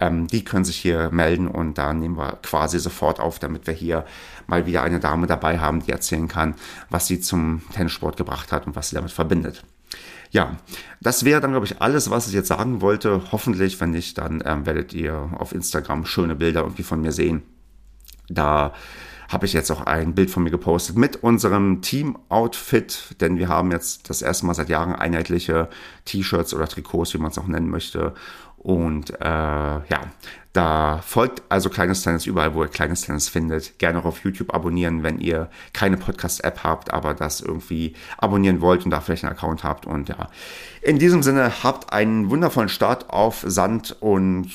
ähm, 0.00 0.26
die 0.26 0.44
können 0.44 0.64
sich 0.64 0.76
hier 0.76 1.10
melden 1.10 1.48
und 1.48 1.78
da 1.78 1.92
nehmen 1.92 2.16
wir 2.16 2.38
quasi 2.42 2.78
sofort 2.78 3.20
auf, 3.20 3.38
damit 3.38 3.66
wir 3.66 3.74
hier 3.74 4.04
mal 4.46 4.66
wieder 4.66 4.82
eine 4.82 5.00
Dame 5.00 5.26
dabei 5.26 5.58
haben, 5.58 5.80
die 5.80 5.92
erzählen 5.92 6.28
kann, 6.28 6.54
was 6.90 7.06
sie 7.06 7.20
zum 7.20 7.62
Tennissport 7.72 8.16
gebracht 8.16 8.52
hat 8.52 8.66
und 8.66 8.76
was 8.76 8.90
sie 8.90 8.96
damit 8.96 9.12
verbindet. 9.12 9.64
Ja, 10.36 10.54
das 11.00 11.24
wäre 11.24 11.40
dann, 11.40 11.52
glaube 11.52 11.64
ich, 11.64 11.80
alles, 11.80 12.10
was 12.10 12.28
ich 12.28 12.34
jetzt 12.34 12.48
sagen 12.48 12.82
wollte. 12.82 13.22
Hoffentlich, 13.32 13.80
wenn 13.80 13.92
nicht, 13.92 14.18
dann 14.18 14.42
ähm, 14.44 14.66
werdet 14.66 14.92
ihr 14.92 15.30
auf 15.38 15.54
Instagram 15.54 16.04
schöne 16.04 16.34
Bilder 16.34 16.60
irgendwie 16.60 16.82
von 16.82 17.00
mir 17.00 17.10
sehen. 17.10 17.40
Da 18.28 18.74
habe 19.30 19.46
ich 19.46 19.54
jetzt 19.54 19.70
auch 19.70 19.86
ein 19.86 20.14
Bild 20.14 20.28
von 20.28 20.42
mir 20.42 20.50
gepostet 20.50 20.98
mit 20.98 21.22
unserem 21.22 21.80
Team-Outfit, 21.80 23.16
denn 23.22 23.38
wir 23.38 23.48
haben 23.48 23.70
jetzt 23.70 24.10
das 24.10 24.20
erste 24.20 24.44
Mal 24.44 24.52
seit 24.52 24.68
Jahren 24.68 24.94
einheitliche 24.94 25.70
T-Shirts 26.04 26.52
oder 26.52 26.68
Trikots, 26.68 27.14
wie 27.14 27.18
man 27.18 27.30
es 27.30 27.38
auch 27.38 27.46
nennen 27.46 27.70
möchte. 27.70 28.12
Und 28.66 29.10
äh, 29.20 29.24
ja, 29.24 30.00
da 30.52 31.00
folgt 31.00 31.40
also 31.48 31.70
Kleines 31.70 32.02
Tennis 32.02 32.26
überall, 32.26 32.52
wo 32.52 32.64
ihr 32.64 32.68
Kleines 32.68 33.02
Tennis 33.02 33.28
findet. 33.28 33.78
Gerne 33.78 34.00
auch 34.00 34.06
auf 34.06 34.24
YouTube 34.24 34.52
abonnieren, 34.52 35.04
wenn 35.04 35.20
ihr 35.20 35.48
keine 35.72 35.96
Podcast-App 35.96 36.64
habt, 36.64 36.92
aber 36.92 37.14
das 37.14 37.40
irgendwie 37.40 37.94
abonnieren 38.18 38.60
wollt 38.60 38.84
und 38.84 38.90
da 38.90 39.00
vielleicht 39.00 39.22
einen 39.22 39.34
Account 39.34 39.62
habt. 39.62 39.86
Und 39.86 40.08
ja, 40.08 40.30
in 40.82 40.98
diesem 40.98 41.22
Sinne 41.22 41.62
habt 41.62 41.92
einen 41.92 42.28
wundervollen 42.28 42.68
Start 42.68 43.08
auf 43.08 43.44
Sand 43.46 43.98
und 44.00 44.50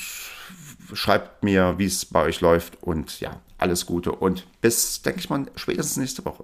schreibt 0.92 1.46
mir, 1.46 1.76
wie 1.78 1.86
es 1.86 2.04
bei 2.04 2.24
euch 2.24 2.42
läuft. 2.42 2.84
Und 2.84 3.22
ja, 3.22 3.40
alles 3.58 3.86
Gute 3.86 4.12
und 4.12 4.46
bis, 4.60 5.04
denke 5.04 5.22
ich 5.22 5.30
mal, 5.30 5.46
spätestens 5.56 5.96
nächste 5.96 6.26
Woche. 6.26 6.44